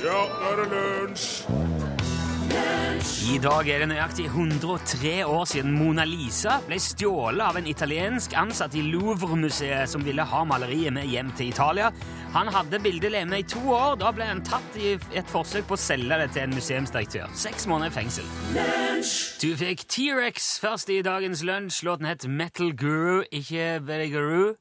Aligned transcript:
Ja, 0.00 0.20
nå 0.40 0.48
er 0.48 0.60
det 0.62 0.68
lunsj! 0.72 1.32
I 3.30 3.36
dag 3.40 3.68
er 3.68 3.82
det 3.82 3.88
nøyaktig 3.90 4.24
103 4.30 5.10
år 5.28 5.44
siden 5.48 5.74
Mona 5.76 6.06
Lisa 6.08 6.56
ble 6.64 6.78
stjålet 6.80 7.42
av 7.44 7.58
en 7.60 7.68
italiensk 7.68 8.32
ansatt 8.36 8.74
i 8.76 8.82
Louvre-museet 8.86 9.92
som 9.92 10.02
ville 10.04 10.24
ha 10.26 10.40
maleriet 10.48 10.94
med 10.96 11.08
hjem 11.08 11.30
til 11.36 11.52
Italia. 11.52 11.90
Han 12.34 12.48
hadde 12.52 12.80
bildet 12.82 13.12
levende 13.12 13.42
i 13.42 13.46
to 13.48 13.60
år. 13.76 13.98
Da 14.00 14.10
ble 14.16 14.30
han 14.30 14.40
tatt 14.46 14.78
i 14.80 14.94
et 14.96 15.30
forsøk 15.30 15.68
på 15.68 15.76
å 15.76 15.80
selge 15.80 16.18
det 16.22 16.30
til 16.32 16.46
en 16.46 16.56
museumsdirektør. 16.56 17.28
Seks 17.36 17.68
måneder 17.70 17.92
i 17.92 17.96
fengsel. 18.00 18.32
Du 19.44 19.52
fikk 19.60 19.84
T-rex 19.84 20.56
først 20.64 20.90
i 20.92 21.02
dagens 21.06 21.44
lunsj. 21.46 21.84
Låten 21.86 22.08
het 22.08 22.26
Metal 22.28 22.72
Guru, 22.72 23.22
ikke 23.30 23.78
Very 23.84 24.10
Guru. 24.12 24.56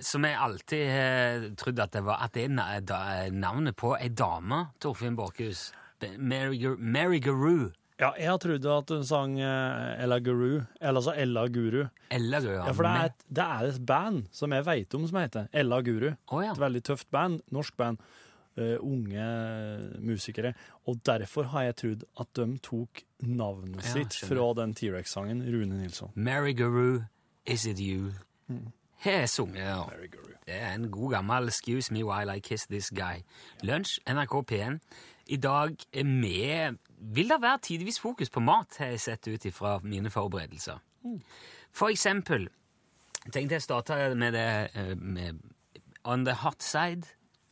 Som 0.00 0.24
jeg 0.24 0.38
alltid 0.40 0.86
har 0.88 1.44
trodd 1.60 1.82
at 1.84 1.92
det 1.92 2.04
var 2.06 2.22
at 2.24 2.36
det 2.36 2.46
er 2.48 3.34
navnet 3.34 3.76
på 3.76 3.94
ei 3.98 4.08
dame, 4.08 4.66
Torfinn 4.80 5.18
Borchhus. 5.18 5.70
Mary, 6.16 6.64
Mary 6.78 7.20
Guru. 7.20 7.70
Ja, 8.00 8.14
jeg 8.16 8.30
har 8.30 8.38
trodd 8.40 8.64
at 8.72 8.90
hun 8.94 9.02
sang 9.04 9.34
eh, 9.44 10.00
Ella 10.00 10.16
Guru, 10.24 10.62
eller 10.80 11.00
altså 11.02 11.12
Ella 11.12 11.44
Guru. 11.52 11.82
Ella 12.08 12.40
Guru. 12.40 12.54
Ja, 12.54 12.64
ja 12.70 12.72
for 12.72 12.86
det 12.86 12.92
er, 12.92 13.10
et, 13.10 13.26
det 13.28 13.44
er 13.44 13.68
et 13.68 13.84
band 13.86 14.22
som 14.32 14.56
jeg 14.56 14.66
vet 14.70 14.96
om 14.96 15.04
som 15.10 15.20
heter 15.20 15.50
Ella 15.52 15.82
Guru. 15.84 16.08
Å, 16.08 16.40
ja. 16.40 16.54
Et 16.54 16.62
veldig 16.64 16.82
tøft 16.88 17.10
band, 17.12 17.44
norsk 17.52 17.76
band. 17.80 18.00
Uh, 18.58 18.80
unge 18.82 19.26
musikere. 20.02 20.54
Og 20.90 20.98
derfor 21.06 21.52
har 21.52 21.68
jeg 21.68 21.76
trodd 21.82 22.08
at 22.24 22.32
de 22.40 22.48
tok 22.64 23.04
navnet 23.22 23.84
sitt 23.86 24.16
fra 24.26 24.48
den 24.58 24.74
T-rex-sangen, 24.76 25.44
Rune 25.46 25.78
Nilsson. 25.78 26.10
Mary 26.16 26.56
Guru, 26.56 27.04
Is 27.46 27.68
It 27.68 27.80
You? 27.84 28.10
Har 29.00 29.26
sunget. 29.26 29.64
ja. 29.64 29.84
Det 30.46 30.60
er 30.60 30.74
en 30.74 30.90
god 30.90 31.10
gammel 31.12 31.48
'Excuse 31.48 31.92
Me 31.92 32.04
While 32.04 32.36
I 32.36 32.40
Kiss 32.40 32.66
This 32.66 32.92
Guy'. 32.92 33.22
Lunsj, 33.62 33.98
NRK 34.06 34.42
P1. 34.52 34.78
I 35.26 35.36
dag 35.36 35.76
er 35.92 36.04
vi 36.04 36.76
Vil 37.02 37.28
det 37.28 37.42
være 37.42 37.58
tidvis 37.62 38.00
fokus 38.00 38.30
på 38.30 38.40
mat, 38.40 38.76
har 38.78 38.86
jeg 38.86 39.00
sett 39.00 39.28
ut 39.28 39.44
ifra 39.44 39.78
mine 39.82 40.10
forberedelser. 40.10 40.78
For 41.72 41.88
eksempel 41.88 42.48
tenkte 43.32 43.54
jeg 43.54 43.62
starte 43.62 44.14
med 44.14 44.32
det 44.32 44.70
eh, 44.74 44.96
med 44.98 45.40
on 46.04 46.24
the 46.24 46.34
hot 46.34 46.62
side, 46.62 47.02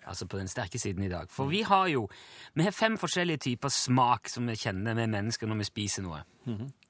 altså 0.07 0.27
på 0.27 0.39
den 0.39 0.49
sterke 0.49 0.79
siden 0.79 1.03
i 1.03 1.09
dag. 1.09 1.31
For 1.31 1.45
vi 1.45 1.63
har 1.63 1.87
jo 1.87 2.09
vi 2.55 2.63
har 2.63 2.71
fem 2.71 2.99
forskjellige 2.99 3.37
typer 3.37 3.69
smak 3.69 4.29
som 4.29 4.47
vi 4.49 4.55
kjenner 4.57 4.95
med 4.95 5.07
mennesker 5.07 5.47
når 5.47 5.57
vi 5.57 5.65
spiser 5.65 6.03
noe. 6.03 6.21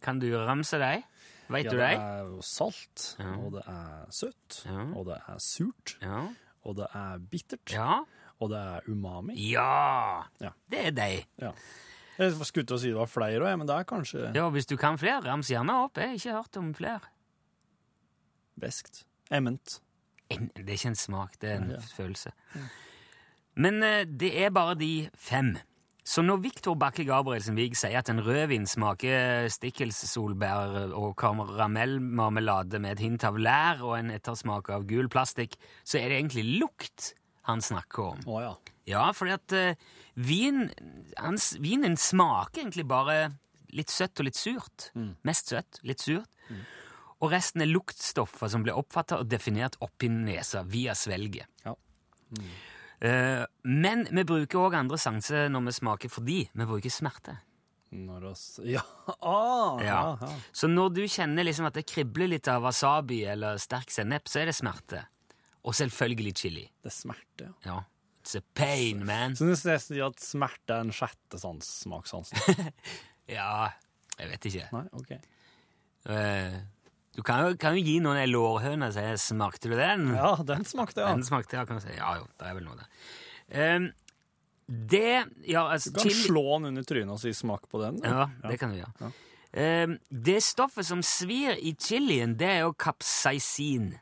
Kan 0.03 0.19
du 0.19 0.27
ramse 0.37 0.79
dem? 0.79 1.03
Vet 1.49 1.65
Ja, 1.65 1.71
du 1.71 1.77
det 1.79 1.89
Det 1.89 1.99
er 1.99 2.25
jo 2.29 2.41
salt, 2.43 3.17
Ja. 3.19 3.31
og 3.39 3.53
det 3.53 3.63
er 3.67 4.07
søtt, 4.11 4.63
Ja. 4.67 4.83
og 4.95 5.07
det 5.07 5.17
er 5.29 5.39
surt, 5.39 5.97
og 6.65 6.77
det 6.77 6.87
er 6.95 7.19
bittert, 7.19 8.05
og 8.41 8.51
det 8.51 8.59
er 8.59 8.81
umami. 8.89 9.35
Ja, 9.51 10.25
det 10.71 10.87
er 10.87 10.91
deg. 10.91 11.27
Ja. 11.41 11.53
Jeg 12.19 12.33
skulle 12.45 12.67
til 12.67 12.77
å 12.77 12.81
si 12.81 12.89
det 12.89 12.97
var 12.99 13.07
flere 13.07 13.41
òg, 13.47 13.59
men 13.59 13.67
det 13.67 13.77
er 13.77 13.85
kanskje 13.85 14.35
Ja, 14.35 14.51
hvis 14.51 14.67
du 14.67 14.77
kan 14.77 14.99
flere, 14.99 15.23
rams 15.25 15.49
gjerne 15.49 15.71
opp. 15.85 15.95
Jeg 15.97 16.09
har 16.09 16.15
ikke 16.17 16.33
hørt 16.43 16.57
om 16.57 16.75
flere. 16.75 17.01
beskt. 18.61 19.05
Ement. 19.31 19.81
Det 20.29 20.69
er 20.69 20.73
ikke 20.75 20.87
en 20.91 20.95
smak, 20.95 21.39
det 21.41 21.51
er 21.51 21.57
en 21.63 21.83
følelse. 21.97 22.33
Men 23.57 23.83
eh, 23.83 24.05
det 24.05 24.33
er 24.45 24.51
bare 24.51 24.75
de 24.75 25.09
fem. 25.17 25.57
Så 26.09 26.23
når 26.25 26.41
Viktor 26.41 26.77
Bakke 26.81 27.05
Gabrielsen 27.05 27.59
Wiig 27.59 27.75
sier 27.77 27.99
at 28.01 28.09
en 28.09 28.23
rødvin 28.25 28.65
smaker 28.69 29.51
stikkelssolbær 29.53 30.95
og 30.97 31.13
karamellmarmelade 31.21 32.81
med 32.81 32.95
et 32.95 33.03
hint 33.05 33.27
av 33.29 33.37
lær 33.37 33.83
og 33.85 33.99
en 33.99 34.15
ettersmak 34.15 34.71
av 34.73 34.87
gul 34.89 35.11
plastikk, 35.13 35.59
så 35.85 36.01
er 36.01 36.09
det 36.09 36.23
egentlig 36.23 36.47
lukt 36.63 37.11
han 37.49 37.61
snakker 37.65 38.15
om. 38.15 38.25
Å 38.25 38.41
ja. 38.41 38.55
Ja, 38.89 39.05
fordi 39.13 39.35
at 39.37 39.53
uh, 39.53 39.93
vin, 40.17 40.71
hans, 41.21 41.51
vinen 41.61 41.99
smaker 42.01 42.63
egentlig 42.63 42.87
bare 42.89 43.19
litt 43.77 43.93
søtt 43.93 44.17
og 44.23 44.31
litt 44.31 44.41
surt. 44.41 44.89
Mest 45.29 45.53
søtt, 45.53 45.83
litt 45.85 46.01
surt. 46.01 46.31
Og 47.19 47.33
resten 47.35 47.65
er 47.65 47.69
luktstoffer 47.69 48.49
som 48.49 48.65
blir 48.65 48.79
oppfatta 48.79 49.21
og 49.21 49.29
definert 49.29 49.77
oppi 49.85 50.09
nesa 50.09 50.65
via 50.65 50.97
svelget. 50.97 51.51
Ja. 51.67 51.77
Eh, 52.39 52.78
men 53.01 54.07
vi 54.11 54.25
bruker 54.27 54.59
òg 54.59 54.75
andre 54.79 54.99
sanser 54.99 55.51
når 55.53 55.69
vi 55.69 55.75
smaker, 55.77 56.11
fordi 56.11 56.39
vi 56.51 56.67
bruker 56.67 56.93
smerte. 56.93 57.37
Når 57.95 58.25
oss 58.33 58.47
Ja! 58.75 58.83
Ah, 59.21 59.79
ja. 59.81 60.01
ja. 60.21 60.33
Så 60.53 60.69
når 60.69 60.91
du 60.97 61.05
kjenner 61.09 61.47
liksom 61.47 61.69
at 61.69 61.79
det 61.79 61.87
kribler 61.89 62.29
litt 62.35 62.49
av 62.51 62.67
wasabi 62.67 63.23
eller 63.31 63.61
sterk 63.63 63.93
sennep, 63.95 64.29
så 64.29 64.43
er 64.43 64.51
det 64.51 64.59
smerte. 64.59 65.05
Og 65.65 65.77
selvfølgelig 65.77 66.35
chili. 66.37 66.67
Det 66.83 66.93
er 66.93 66.97
smerte, 66.97 67.49
ja. 67.49 67.55
Ja. 67.69 67.79
It's 68.19 68.37
a 68.37 68.43
pain, 68.55 69.07
man. 69.07 69.37
Så 69.39 69.47
det 69.47 69.57
nesten 69.65 70.01
at 70.05 70.21
smerte 70.21 70.75
er 70.75 70.85
en 70.85 70.93
sjette 70.93 71.41
sans, 71.41 71.75
smakssansen. 71.85 72.73
Ja, 73.29 73.69
jeg 74.17 74.31
vet 74.31 74.47
ikke. 74.49 74.67
Nei, 74.73 74.87
ok. 74.97 75.11
Eh, 76.09 76.55
Du 77.19 77.23
kan 77.27 77.43
jo, 77.43 77.55
kan 77.59 77.75
jo 77.75 77.83
gi 77.83 77.97
noen 78.05 78.21
ei 78.21 78.29
lårhøne 78.31 78.87
og 78.89 78.95
si 78.95 79.01
'smakte 79.19 79.67
du 79.73 79.75
den?' 79.75 80.13
Ja, 80.15 80.37
den 80.47 80.63
smakte, 80.65 81.03
ja. 81.03 81.09
Den 81.17 81.25
smakte, 81.27 81.57
ja, 81.59 81.65
kan 81.67 81.81
du 81.81 81.83
si. 81.83 81.91
Ja 81.97 82.13
jo, 82.21 82.29
det 82.39 82.47
er 82.47 82.55
vel 82.55 82.65
noe 82.69 82.77
der. 82.79 83.77
Um, 83.77 83.89
det 84.69 85.25
Ja, 85.49 85.65
altså 85.73 85.91
Du 85.91 85.99
kan 85.99 86.11
chili- 86.11 86.27
slå 86.29 86.45
den 86.59 86.67
under 86.71 86.83
trynet 86.87 87.11
og 87.11 87.19
si 87.19 87.31
'smak 87.35 87.67
på 87.69 87.81
den'. 87.83 87.99
Ja, 88.05 88.29
Ja, 88.43 88.49
det 88.49 88.61
kan 88.61 88.71
du 88.71 88.77
gjøre. 88.79 89.13
Ehm, 89.55 89.99
det 90.13 90.43
stoffet 90.45 90.85
som 90.87 91.01
svir 91.03 91.57
i 91.59 91.75
chilien, 91.75 92.37
det 92.37 92.47
er 92.49 92.61
jo 92.61 92.73
kapsaisin. 92.75 93.99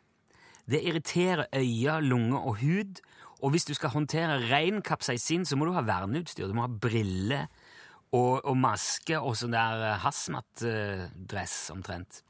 Det 0.69 0.83
irriterer 0.83 1.47
øyne, 1.55 2.01
lunger 2.03 2.39
og 2.45 2.57
hud. 2.59 3.01
Og 3.43 3.51
hvis 3.53 3.65
du 3.65 3.73
skal 3.75 3.91
håndtere 3.91 4.41
ren 4.51 4.83
kapsaisin, 4.83 5.45
så 5.47 5.57
må 5.57 5.65
du 5.67 5.73
ha 5.73 5.81
verneutstyr. 5.83 6.49
Du 6.49 6.53
må 6.55 6.63
ha 6.63 6.67
briller 6.69 7.47
og, 8.13 8.45
og 8.45 8.57
maske 8.57 9.17
og 9.21 9.37
sånn 9.37 9.53
der 9.53 9.93
eh, 9.95 9.99
hazmat-dress, 10.03 11.71
omtrent. 11.71 12.23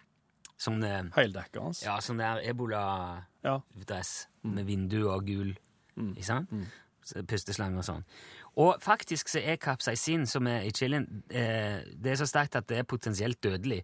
Sånn, 0.59 0.83
hans. 0.83 1.83
ja, 1.85 1.99
sånn 2.01 2.19
der 2.19 2.41
ebola-dress 2.49 4.27
Ja. 4.27 4.51
med 4.51 4.67
vindu 4.67 5.09
og 5.11 5.27
gul. 5.27 5.55
Ikke 5.97 6.25
sant? 6.25 6.51
Mm. 6.51 6.67
Pusteslange 7.27 7.79
og 7.79 7.85
sånn. 7.85 8.05
Og 8.57 8.81
faktisk 8.81 9.29
så 9.29 9.41
er 9.45 9.57
kapsaisin, 9.61 10.27
som 10.27 10.47
er 10.47 10.65
i 10.65 10.71
chilien, 10.73 11.23
eh, 11.31 11.85
det 11.95 12.13
er 12.13 12.17
så 12.17 12.27
sterkt 12.27 12.57
at 12.57 12.67
det 12.67 12.79
er 12.79 12.85
potensielt 12.85 13.41
dødelig. 13.41 13.83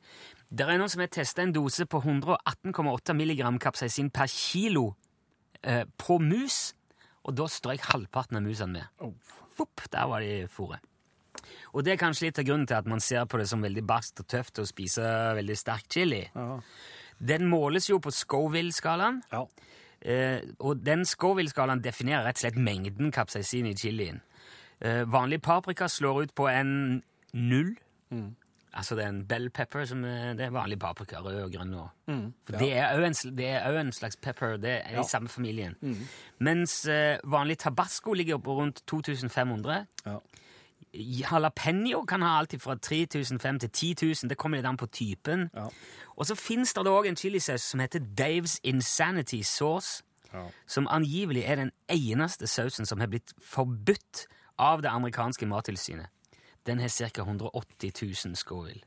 Det 0.51 0.67
er 0.67 0.79
noen 0.79 0.89
som 0.89 1.01
har 1.01 1.09
testa 1.13 1.43
en 1.43 1.53
dose 1.53 1.85
på 1.87 2.01
118,8 2.03 3.15
milligram 3.15 3.59
kapsaisin 3.59 4.11
per 4.11 4.27
kilo 4.27 4.97
eh, 5.63 5.85
på 5.99 6.19
mus, 6.19 6.75
og 7.25 7.37
da 7.37 7.45
strøk 7.45 7.81
halvparten 7.93 8.37
av 8.37 8.43
musene 8.43 8.73
med. 8.73 8.89
Oh. 8.99 9.13
Fopp, 9.55 9.85
der 9.93 10.07
var 10.09 10.21
de 10.21 10.43
i 10.43 10.47
fôret. 10.49 10.81
Og 11.73 11.85
det 11.85 11.95
er 11.95 12.01
kanskje 12.01 12.29
litt 12.29 12.41
av 12.43 12.49
grunnen 12.49 12.69
til 12.71 12.79
at 12.79 12.91
man 12.91 13.03
ser 13.05 13.27
på 13.31 13.41
det 13.41 13.49
som 13.51 13.63
veldig 13.65 13.85
barskt 13.89 14.25
og 14.25 14.29
tøft 14.33 14.63
å 14.63 14.67
spise 14.69 15.07
veldig 15.39 15.57
sterk 15.59 15.89
chili. 15.93 16.25
Ja. 16.35 16.59
Den 17.23 17.47
måles 17.51 17.87
jo 17.91 18.01
på 18.03 18.11
Scoville-skalaen, 18.11 19.23
ja. 19.31 19.45
eh, 20.03 20.43
og 20.59 20.83
den 20.83 21.07
Scoville-skalaen 21.07 21.83
definerer 21.85 22.27
rett 22.27 22.41
og 22.41 22.47
slett 22.47 22.59
mengden 22.59 23.13
kapsaisin 23.15 23.69
i 23.71 23.77
chilien. 23.79 24.23
Eh, 24.83 25.05
vanlig 25.07 25.43
paprika 25.43 25.87
slår 25.89 26.25
ut 26.25 26.35
på 26.35 26.49
en 26.51 27.03
null. 27.33 27.77
Altså 28.73 28.97
det 28.97 29.05
er 29.05 29.11
en 29.13 29.25
bell 29.29 29.51
pepper, 29.53 29.85
som 29.85 30.05
er, 30.09 30.33
det 30.35 30.47
er 30.47 30.53
vanlig 30.55 30.79
paprika, 30.81 31.21
rød 31.21 31.43
og 31.45 31.53
grønn. 31.53 31.75
Og. 31.77 31.89
For 32.47 32.57
det 32.57 32.71
er 32.73 32.97
òg 32.97 33.05
en, 33.05 33.17
en 33.85 33.93
slags 33.93 34.17
pepper, 34.17 34.57
det 34.57 34.79
er 34.81 35.01
i 35.01 35.05
samme 35.09 35.29
familien. 35.29 35.77
Mens 36.41 36.87
eh, 36.89 37.19
vanlig 37.25 37.59
tabasco 37.63 38.17
ligger 38.17 38.41
på 38.41 38.57
rundt 38.59 38.83
2500. 38.89 39.85
Ja. 40.07 40.17
Jalapeño 40.95 42.05
kan 42.07 42.23
ha 42.23 42.39
alt 42.39 42.55
fra 42.61 42.75
3005 42.77 43.59
til 43.65 43.71
10 43.71 43.95
000. 44.03 44.29
Det 44.29 44.37
kommer 44.39 44.59
litt 44.61 44.67
an 44.69 44.77
på 44.77 44.87
typen. 44.93 45.49
Ja. 45.55 45.69
Og 46.17 46.27
så 46.29 46.37
fins 46.37 46.75
det 46.77 46.85
òg 46.87 47.07
en 47.09 47.17
chilisaus 47.17 47.63
som 47.73 47.81
heter 47.81 48.01
Daves 48.01 48.59
Insanity 48.63 49.43
Sauce, 49.43 50.03
Ja. 50.33 50.47
som 50.67 50.87
angivelig 50.89 51.43
er 51.45 51.57
den 51.57 51.71
eneste 51.93 52.47
sausen 52.49 52.87
som 52.89 53.01
har 53.01 53.07
blitt 53.13 53.35
forbudt 53.45 54.27
av 54.59 54.81
det 54.81 54.89
amerikanske 54.89 55.45
mattilsynet. 55.47 56.09
Den 56.65 56.79
har 56.81 56.89
ca. 56.89 57.21
180 57.23 57.93
000 58.25 58.37
Scoville. 58.37 58.81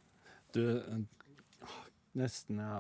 Du, 0.56 1.06
nesten 2.16 2.58
ja. 2.58 2.80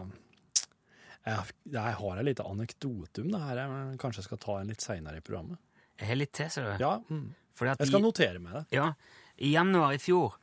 Jeg, 1.25 1.53
jeg 1.73 1.93
har 1.99 2.17
en 2.17 2.25
liten 2.25 2.45
anekdote 2.45 3.21
om 3.21 3.31
det 3.33 3.41
her, 3.41 3.61
men 3.69 3.97
kanskje 4.01 4.21
jeg 4.23 4.27
skal 4.29 4.41
ta 4.43 4.57
en 4.61 4.67
litt 4.73 4.81
seinere 4.81 5.17
i 5.17 5.25
programmet. 5.25 5.57
Jeg 5.99 6.07
har 6.09 6.15
litt 6.19 6.33
til, 6.35 6.49
ser 6.51 6.65
du. 6.77 6.83
Ja, 6.83 6.97
mm. 7.09 7.25
Jeg 7.61 7.87
skal 7.87 7.99
i- 7.99 8.03
notere 8.03 8.39
meg 8.43 8.53
det. 8.53 8.63
Ja, 8.75 8.89
I 9.39 9.53
januar 9.55 9.93
i 9.95 9.99
fjor 10.01 10.35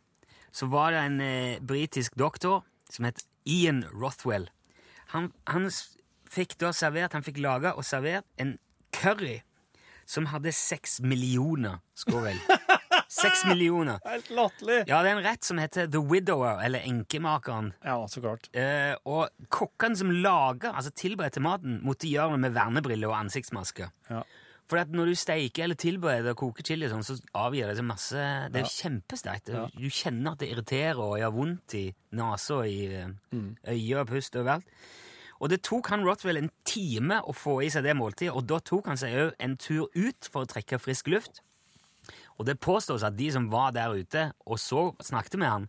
så 0.53 0.69
var 0.69 0.91
det 0.93 1.01
en 1.07 1.21
eh, 1.21 1.59
britisk 1.61 2.15
doktor 2.21 2.63
som 2.93 3.05
het 3.09 3.23
Ian 3.49 3.83
Rothwell. 3.93 4.49
Han, 5.13 5.31
han 5.49 5.69
fikk 6.33 6.57
da 6.61 6.71
servert, 6.77 7.13
han 7.13 7.25
fikk 7.25 7.39
laga 7.45 7.75
og 7.77 7.85
servert 7.85 8.25
en 8.41 8.59
curry 8.93 9.43
som 10.09 10.27
hadde 10.33 10.53
seks 10.53 11.01
millioner 11.01 11.79
Scoville. 11.95 12.41
Seks 13.13 13.43
millioner. 13.45 13.99
Helt 14.09 14.31
latterlig! 14.33 14.79
Ja, 14.89 15.03
det 15.05 15.11
er 15.11 15.19
en 15.19 15.25
rett 15.27 15.45
som 15.45 15.59
heter 15.61 15.85
The 15.93 16.01
Widower, 16.01 16.63
eller 16.65 16.81
Enkemakeren. 16.89 17.75
Ja, 17.85 17.99
så 18.09 18.23
klart. 18.25 18.47
Eh, 18.57 18.95
og 19.05 19.29
kokkene 19.53 19.99
som 20.01 20.09
laga, 20.25 20.71
altså 20.73 20.95
tilberedte 20.97 21.43
maten, 21.45 21.75
måtte 21.85 22.09
gjøre 22.09 22.33
det 22.39 22.41
med 22.47 22.55
vernebriller 22.57 23.11
og 23.13 23.19
ansiktsmaske. 23.19 23.91
Ja. 24.09 24.23
For 24.73 24.81
at 24.81 24.89
når 24.95 25.11
du 25.11 25.15
steiker 25.21 25.67
eller 25.67 25.77
tilbereder 25.77 26.33
og 26.33 26.39
koker 26.41 26.65
chili, 26.65 26.87
sånn, 26.89 27.05
så 27.05 27.19
avgir 27.37 27.69
det 27.69 27.77
så 27.77 27.85
masse 27.85 28.23
Det 28.49 28.57
er 28.63 28.65
Ja. 28.65 28.71
kjempesterkt. 28.73 29.51
Ja. 29.53 29.67
Du 29.69 29.89
kjenner 29.93 30.33
at 30.33 30.39
det 30.41 30.49
irriterer 30.49 30.97
og 30.99 31.19
gjør 31.21 31.35
vondt 31.37 31.75
i 31.77 31.83
nesa 32.17 32.55
og 32.63 32.67
i 32.67 32.87
eh, 32.89 33.09
Mm. 33.35 33.57
øyet 33.69 34.01
og 34.01 34.07
pust 34.09 34.33
overalt. 34.41 34.65
Og 35.43 35.51
det 35.51 35.61
tok 35.63 35.89
han 35.91 36.05
Rothwell 36.07 36.39
en 36.39 36.51
time 36.65 37.21
å 37.21 37.35
få 37.35 37.59
i 37.65 37.69
seg 37.69 37.83
det 37.85 37.97
måltidet, 37.99 38.33
og 38.35 38.47
da 38.47 38.61
tok 38.61 38.87
han 38.87 38.97
seg 38.97 39.13
òg 39.13 39.35
en 39.41 39.57
tur 39.59 39.89
ut 39.95 40.29
for 40.33 40.45
å 40.45 40.49
trekke 40.49 40.81
frisk 40.81 41.09
luft. 41.09 41.41
Og 42.39 42.47
det 42.47 42.61
påstås 42.61 43.03
at 43.05 43.17
de 43.17 43.31
som 43.31 43.51
var 43.51 43.73
der 43.73 43.91
ute 43.93 44.33
og 44.47 44.57
så 44.57 44.97
snakket 45.03 45.37
med 45.39 45.49
han, 45.51 45.69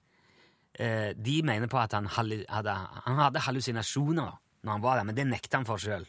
eh, 0.80 1.12
de 1.14 1.42
mener 1.42 1.68
på 1.68 1.78
at 1.82 1.92
han 1.92 2.06
hadde, 2.06 2.46
han 2.48 3.18
hadde 3.18 3.42
hallusinasjoner 3.42 4.38
når 4.64 4.72
han 4.72 4.82
var 4.82 4.96
der, 4.98 5.04
men 5.04 5.16
det 5.16 5.28
nekta 5.28 5.58
han 5.58 5.66
for 5.66 5.78
sjøl. 5.78 6.06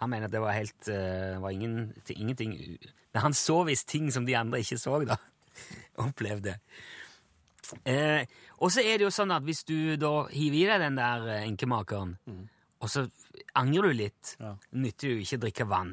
Han 0.00 0.10
mener 0.10 0.26
at 0.30 0.32
det 0.32 0.40
var 0.42 0.56
helt 0.56 0.88
uh, 0.88 1.38
var 1.42 1.50
ingen, 1.52 1.92
ingenting 2.08 2.54
Men 3.12 3.22
han 3.26 3.34
så 3.36 3.58
visst 3.68 3.88
ting 3.90 4.10
som 4.12 4.24
de 4.26 4.36
andre 4.38 4.60
ikke 4.62 4.78
så, 4.80 4.96
da. 5.04 5.16
Opplevde. 6.06 6.56
Eh, 7.84 8.24
og 8.58 8.72
så 8.72 8.82
er 8.82 8.98
det 8.98 9.06
jo 9.06 9.12
sånn 9.14 9.30
at 9.34 9.44
hvis 9.46 9.62
du 9.68 9.96
da 10.00 10.24
hiver 10.32 10.58
i 10.58 10.66
deg 10.70 10.82
den 10.82 10.96
der 10.98 11.26
enkemakeren, 11.44 12.16
enkemakeren, 12.24 12.48
og 12.80 12.90
så 12.90 13.04
angrer 13.60 13.90
du 13.90 13.98
litt, 13.98 14.36
Ja. 14.40 14.54
nytter 14.72 15.12
jo 15.12 15.20
ikke 15.22 15.38
å 15.38 15.42
drikke 15.44 15.66
vann. 15.70 15.92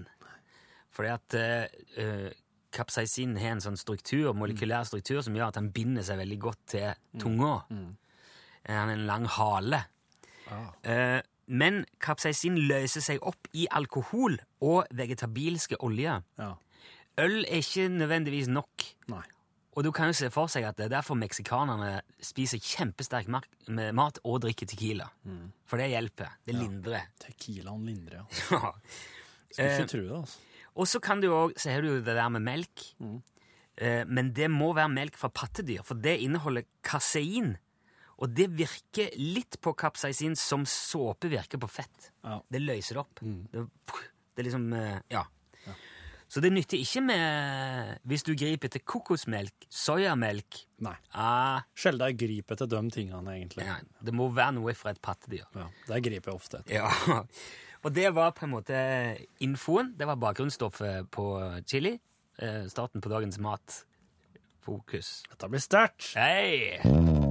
Fordi 0.96 1.12
at 1.14 1.36
eh, 1.38 1.68
eh, 2.02 2.30
kapsaisin 2.74 3.36
har 3.38 3.52
en 3.58 3.62
sånn 3.62 3.78
struktur, 3.78 4.32
molekylær 4.34 4.88
struktur 4.90 5.22
som 5.26 5.36
gjør 5.38 5.52
at 5.52 5.60
han 5.60 5.70
binder 5.76 6.06
seg 6.08 6.18
veldig 6.24 6.40
godt 6.42 6.64
til 6.74 6.94
tunga. 7.22 7.54
Eh, 7.70 8.74
Han 8.74 8.90
har 8.90 8.96
en 8.96 9.06
lang 9.08 9.26
hale. 9.38 9.84
Ah. 10.50 10.72
Eh, 10.84 11.22
men 11.48 11.86
kapsaisin 12.04 12.58
løser 12.68 13.04
seg 13.04 13.24
opp 13.26 13.48
i 13.56 13.68
alkohol 13.72 14.38
og 14.64 14.86
vegetabilske 14.96 15.80
oljer. 15.84 16.24
Ja. 16.40 16.54
Øl 17.18 17.40
er 17.48 17.62
ikke 17.64 17.88
nødvendigvis 17.90 18.50
nok. 18.52 18.86
Nei. 19.10 19.24
Og 19.78 19.84
du 19.86 19.92
kan 19.94 20.10
jo 20.10 20.16
se 20.18 20.30
for 20.34 20.50
seg 20.50 20.66
at 20.66 20.78
det 20.80 20.88
er 20.88 20.96
derfor 20.96 21.18
meksikanerne 21.20 22.00
spiser 22.26 22.58
kjempesterk 22.58 23.28
mat 23.30 24.18
og 24.26 24.40
drikker 24.42 24.66
tequila. 24.70 25.06
For 25.70 25.78
det 25.78 25.92
hjelper. 25.92 26.34
Det 26.48 26.56
lindrer. 26.58 27.12
Tequilaen 27.22 27.86
lindrer, 27.86 28.24
ja. 28.24 28.72
Skulle 29.48 29.68
Eh, 29.70 29.78
ikke 29.80 29.92
tro 29.94 30.02
det, 30.02 30.16
altså. 30.18 30.40
Og 30.78 30.88
så 30.90 31.00
kan 31.02 31.22
du 31.22 31.28
jo, 31.30 31.38
så 31.58 31.72
har 31.72 31.82
du 31.82 31.88
jo 31.92 32.02
det 32.02 32.14
der 32.18 32.30
med 32.30 32.44
melk. 32.46 32.84
Mm. 33.00 33.22
Eh, 33.78 34.04
men 34.10 34.34
det 34.36 34.50
må 34.52 34.74
være 34.78 34.92
melk 34.94 35.16
fra 35.18 35.30
pattedyr, 35.34 35.86
for 35.86 35.98
det 35.98 36.18
inneholder 36.26 36.66
kasein. 36.86 37.56
Og 38.18 38.32
det 38.34 38.48
virker 38.58 39.12
litt 39.22 39.60
på 39.62 39.76
kapsaisin 39.78 40.34
som 40.40 40.64
såpe 40.66 41.30
virker 41.30 41.60
på 41.62 41.68
fett. 41.70 42.12
Ja. 42.26 42.40
Det 42.50 42.62
løser 42.64 42.98
opp. 43.04 43.22
Mm. 43.22 43.44
Det, 43.52 43.66
det 44.34 44.42
er 44.42 44.48
liksom 44.50 44.72
ja. 44.74 45.22
Ja. 45.68 45.76
Så 46.28 46.42
det 46.44 46.50
nytter 46.52 46.76
ikke 46.76 47.00
med 47.08 48.00
Hvis 48.04 48.26
du 48.28 48.34
griper 48.36 48.68
til 48.74 48.82
kokosmelk, 48.84 49.68
soyamelk 49.72 50.58
Nei. 50.84 50.96
ah, 51.16 51.62
Sjelden 51.78 52.10
jeg 52.12 52.18
griper 52.20 52.60
til 52.60 52.68
de 52.74 52.82
tingene, 52.92 53.38
egentlig. 53.38 53.64
ja, 53.64 53.78
Det 54.04 54.12
må 54.14 54.28
være 54.36 54.58
noe 54.58 54.74
fra 54.76 54.92
et 54.92 55.00
pattedyr. 55.02 55.46
Ja, 55.56 55.70
det 55.88 56.02
griper 56.10 56.34
jeg 56.34 56.42
ofte 56.42 56.60
etter. 56.60 56.82
Ja. 56.82 57.22
Og 57.86 57.94
det 57.96 58.10
var 58.18 58.34
på 58.36 58.44
en 58.48 58.52
måte 58.58 58.76
infoen. 59.46 59.94
Det 59.96 60.10
var 60.10 60.20
bakgrunnsstoffet 60.20 61.08
på 61.16 61.30
chili. 61.70 61.94
Eh, 62.42 62.66
starten 62.68 63.00
på 63.02 63.10
dagens 63.14 63.40
matfokus. 63.40 65.22
Dette 65.32 65.50
blir 65.54 65.64
sterkt. 65.64 66.12
Hei! 66.18 67.24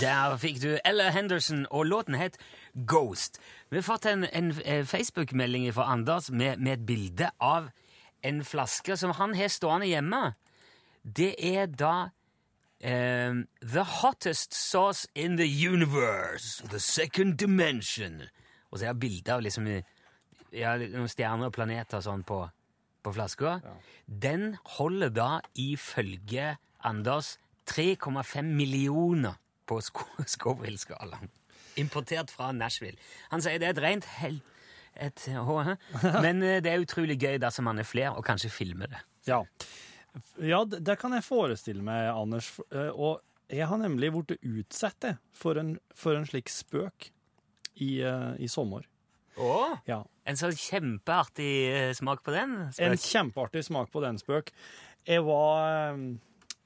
Der 0.00 0.36
fikk 0.38 0.62
du 0.62 0.78
Ella 0.84 1.10
Henderson, 1.10 1.66
og 1.70 1.86
låten 1.86 2.14
het 2.14 2.36
Ghost. 2.86 3.40
Vi 3.70 3.76
har 3.76 3.82
fått 3.82 4.06
en, 4.06 4.24
en 4.24 4.52
eh, 4.64 4.86
Facebook-melding 4.86 5.74
fra 5.74 5.92
Anders 5.92 6.30
med, 6.30 6.58
med 6.58 6.72
et 6.72 6.86
bilde 6.86 7.30
av 7.40 7.70
en 8.22 8.44
flaske 8.44 8.96
som 8.96 9.10
han 9.10 9.34
har 9.34 9.48
stående 9.48 9.86
hjemme. 9.86 10.32
Det 11.02 11.34
er 11.38 11.66
da 11.66 12.10
eh, 12.80 13.34
The 13.62 13.84
hottest 14.02 14.54
sauce 14.54 15.08
in 15.14 15.36
the 15.36 15.68
universe. 15.68 16.62
The 16.70 16.80
second 16.80 17.38
dimension. 17.38 18.22
Og 18.70 18.78
så 18.78 18.86
er 18.86 18.92
det 18.92 19.00
bilde 19.00 19.34
av 19.34 19.42
liksom 19.42 19.66
ja, 20.52 20.76
noen 20.78 21.08
stjerner 21.10 21.50
og 21.50 21.54
planeter 21.56 21.98
og 22.00 22.04
sånn 22.06 22.22
på, 22.28 22.38
på 23.04 23.12
flaska. 23.16 23.58
Den 24.06 24.54
holder 24.78 25.10
da 25.14 25.30
ifølge 25.58 26.56
Anders 26.86 27.36
3,5 27.68 28.42
millioner 28.56 29.36
på 29.68 29.80
Sco- 29.84 30.24
Scoville-skalaen. 30.34 31.28
Importert 31.78 32.30
fra 32.34 32.50
Nashville. 32.52 32.96
Han 33.30 33.42
sier 33.44 33.58
det 33.60 33.68
er 33.68 33.76
et 33.76 33.82
rent 33.84 34.08
hell... 34.18 34.40
Et, 34.98 35.20
HH. 35.30 35.76
Men 36.24 36.40
eh, 36.42 36.56
det 36.64 36.72
er 36.72 36.80
utrolig 36.82 37.14
gøy 37.22 37.36
dersom 37.38 37.68
man 37.68 37.78
er 37.78 37.86
flere, 37.86 38.16
og 38.18 38.24
kanskje 38.26 38.48
filmer 38.50 38.88
det. 38.90 38.98
Ja. 39.28 39.36
ja, 40.42 40.64
det 40.66 40.96
kan 40.98 41.12
jeg 41.14 41.22
forestille 41.22 41.84
meg, 41.86 42.08
Anders. 42.10 42.48
Eh, 42.74 42.88
Og 42.90 43.20
jeg 43.52 43.68
har 43.70 43.78
nemlig 43.78 44.10
blitt 44.16 44.34
utsatt 44.42 45.06
for 45.38 45.60
en, 45.60 45.76
for 45.94 46.18
en 46.18 46.26
slik 46.26 46.50
spøk 46.50 47.12
i, 47.78 48.00
eh, 48.02 48.32
i 48.42 48.48
sommer. 48.50 48.88
Åh, 49.38 49.76
Ja. 49.86 50.00
En 50.28 50.36
sånn 50.38 50.56
kjempeartig 50.56 51.52
eh, 51.72 51.90
smak 51.96 52.22
på 52.26 52.34
den. 52.34 52.54
Spøk. 52.68 52.84
En 52.84 53.00
kjempeartig 53.00 53.64
smak 53.64 53.90
på 53.94 54.02
den 54.04 54.20
spøk. 54.20 54.52
Jeg 55.08 55.24
var 55.24 55.64
eh, 55.64 56.02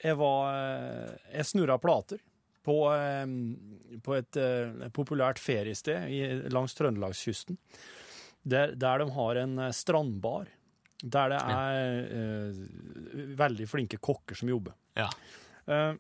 Jeg 0.03 0.19
var 0.19 0.55
eh, 0.59 1.17
Jeg 1.38 1.50
snurra 1.53 1.79
plater 1.82 2.23
på, 2.62 2.76
på 4.06 4.12
et 4.14 4.37
populært 4.94 5.41
feriested 5.43 6.53
langs 6.55 6.76
Trøndelagskysten. 6.79 7.56
Der, 8.47 8.76
der 8.79 9.03
de 9.03 9.09
har 9.17 9.41
en 9.41 9.56
strandbar. 9.75 10.47
Der 11.03 11.32
det 11.35 11.41
er 11.43 12.05
eh, 12.06 12.61
veldig 13.38 13.67
flinke 13.67 13.99
kokker 13.99 14.38
som 14.38 14.50
jobber. 14.53 14.76
Ja. 14.94 15.08
Eh, 15.67 15.94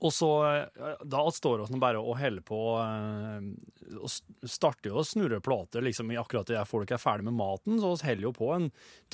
og 0.00 0.12
så 0.12 0.28
eh, 0.44 0.96
Da 1.08 1.22
står 1.32 1.66
vi 1.70 1.78
bare 1.80 2.00
og 2.02 2.18
holder 2.20 2.42
på 2.46 2.58
eh, 2.82 3.96
og 3.96 4.10
starter 4.50 4.90
jo 4.90 4.98
å 5.00 5.04
snurre 5.06 5.38
plater 5.40 5.84
liksom, 5.86 6.10
akkurat 6.18 6.48
det 6.50 6.62
folk 6.68 6.90
er 6.90 6.98
ferdig 6.98 7.28
med 7.28 7.36
maten, 7.38 7.76
så 7.80 7.92
vi 7.94 8.08
holder 8.08 8.24
jo 8.26 8.32
på 8.34 8.48
en 8.56 8.64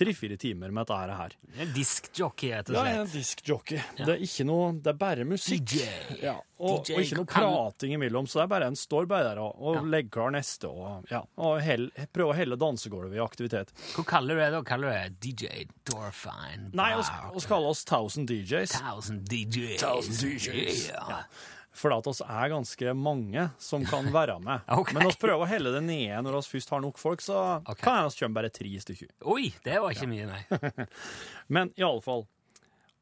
tre-fire 0.01 0.39
timer 0.41 0.73
med 0.73 0.89
dette 0.89 1.19
her. 1.19 1.35
En 1.61 1.75
diskjockey, 1.77 2.55
rett 2.55 2.71
og 2.73 2.79
Ja, 2.79 2.85
jeg 2.89 2.97
er 2.97 3.03
en 3.03 3.11
slett. 3.11 3.19
diskjockey. 3.21 3.83
Det 4.01 4.09
er 4.15 4.25
ikke 4.25 4.47
noe 4.49 4.71
Det 4.81 4.95
er 4.95 4.99
bare 5.03 5.27
musikk. 5.29 5.67
DJ. 5.75 5.85
Ja, 6.25 6.39
og, 6.63 6.87
DJ 6.89 6.95
og 6.97 7.05
ikke 7.05 7.19
noe 7.21 7.29
prating 7.35 7.93
imellom, 7.99 8.27
så 8.31 8.41
det 8.41 8.45
er 8.47 8.53
bare 8.55 8.71
en 8.73 8.79
står 8.81 9.07
bare 9.13 9.29
der 9.29 9.43
og, 9.45 9.61
og 9.61 9.77
Ja. 9.77 9.85
legger 9.97 10.11
klar 10.17 10.33
neste 10.33 10.71
og, 10.73 11.05
ja, 11.13 11.21
og 11.37 11.61
hell, 11.61 11.91
prøver 12.15 12.33
å 12.33 12.39
helle 12.41 12.57
dansegulvet 12.57 13.19
i 13.19 13.23
aktivitet. 13.23 13.75
Hva 13.93 14.07
kaller 14.09 14.41
du 14.41 14.41
det 14.41 14.51
da? 14.57 14.63
Kaller 14.73 14.89
du 14.89 14.97
det 14.97 15.21
DJ 15.37 15.67
Dorfine? 15.85 16.71
Nei, 16.73 16.91
vi 16.97 17.45
kaller 17.47 17.69
oss 17.77 17.85
Thousand 17.85 18.27
DJs. 18.33 18.73
Thousand 18.81 19.29
DJs. 19.29 19.79
Thousand 19.85 20.17
DJs. 20.17 20.72
Yeah. 20.73 21.25
For 21.73 21.95
at 21.95 22.07
oss 22.11 22.21
er 22.21 22.51
ganske 22.53 22.93
mange 22.97 23.47
som 23.63 23.85
kan 23.89 24.11
være 24.19 24.37
med. 24.45 24.61
okay. 24.69 24.97
Men 24.97 25.09
vi 25.09 25.17
prøver 25.25 25.47
å 25.47 25.49
helle 25.49 25.73
det 25.75 25.83
nede 25.87 26.21
når 26.25 26.39
vi 26.43 26.59
først 26.59 26.75
har 26.75 26.85
nok 26.85 27.01
folk, 27.01 27.25
så 27.25 27.39
okay. 27.63 27.81
kan 27.87 28.11
vi 28.11 28.21
kommer 28.21 28.43
bare 28.43 28.53
tre 28.53 28.73
stykker. 28.85 29.11
Oi, 29.33 29.49
det 29.65 29.81
var 29.81 29.97
ikke 29.97 30.11
mye, 30.11 30.29
nei. 30.29 30.87
Men 31.55 31.73
i 31.81 31.85
alle 31.87 32.05
fall, 32.05 32.27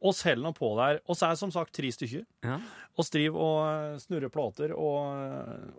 oss 0.01 0.23
heller 0.25 0.49
nå 0.49 0.55
på 0.57 0.71
der. 0.79 1.01
Oss 1.11 1.25
er 1.27 1.37
som 1.39 1.53
sagt 1.53 1.75
tre 1.77 1.91
stykker. 1.93 2.25
Ja. 2.47 2.61
Oss 3.01 3.11
driver 3.13 3.47
og 3.47 3.59
eh, 3.67 3.97
snurrer 4.05 4.33
plater 4.33 4.73
og, 4.77 5.19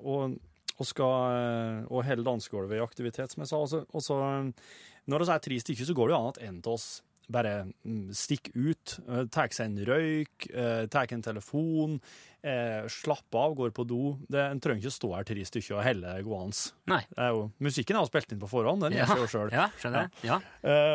og, 0.03 0.36
og 0.75 0.89
skal 0.89 1.38
eh, 1.38 1.79
og 1.88 2.03
helle 2.05 2.27
dansegulvet 2.27 2.77
i 2.77 2.83
aktivitet, 2.83 3.33
som 3.33 3.45
jeg 3.45 3.53
sa. 3.53 3.62
Og 3.81 4.03
så, 4.03 4.19
eh, 4.27 4.75
når 5.10 5.25
vi 5.25 5.31
er 5.31 5.48
tre 5.48 5.62
stykker, 5.63 5.88
så 5.88 5.95
går 5.98 6.12
det 6.12 6.15
jo 6.15 6.19
an 6.19 6.29
at 6.36 6.43
en 6.50 6.60
av 6.60 6.75
oss 6.75 6.89
bare 7.32 7.66
mm, 7.86 8.10
stikker 8.16 8.51
ut, 8.56 8.96
eh, 9.08 9.25
tar 9.32 9.51
seg 9.54 9.70
en 9.70 9.86
røyk, 9.88 10.48
eh, 10.54 10.86
tar 10.92 11.12
en 11.13 11.22
telefon, 11.22 12.00
eh, 12.44 12.88
slapper 12.92 13.40
av, 13.40 13.56
går 13.56 13.72
på 13.78 13.86
do. 13.88 14.00
Det, 14.28 14.42
en 14.42 14.60
trenger 14.63 14.82
ikke 14.88 14.96
stå 14.98 15.12
her 15.16 15.28
tre 15.28 15.46
stykker 15.48 15.78
og 15.78 15.84
helle 15.86 16.16
gående. 16.25 16.72
Nei. 16.92 17.01
Det 17.12 17.22
er 17.28 17.36
jo, 17.38 17.46
musikken 17.60 17.96
er 18.00 18.04
jo 18.06 18.12
spilt 18.12 18.32
inn 18.36 18.42
på 18.42 18.50
forhånd, 18.51 18.82
den 18.88 18.98
Ja, 18.98 19.06
gjør 19.06 19.13
seg 19.13 19.22
jo 19.24 19.30
sjøl. 19.36 19.54
ja, 19.56 19.68
skjønner 19.80 20.08
jeg. 20.08 20.32
Ja. 20.32 20.40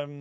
Um, 0.04 0.18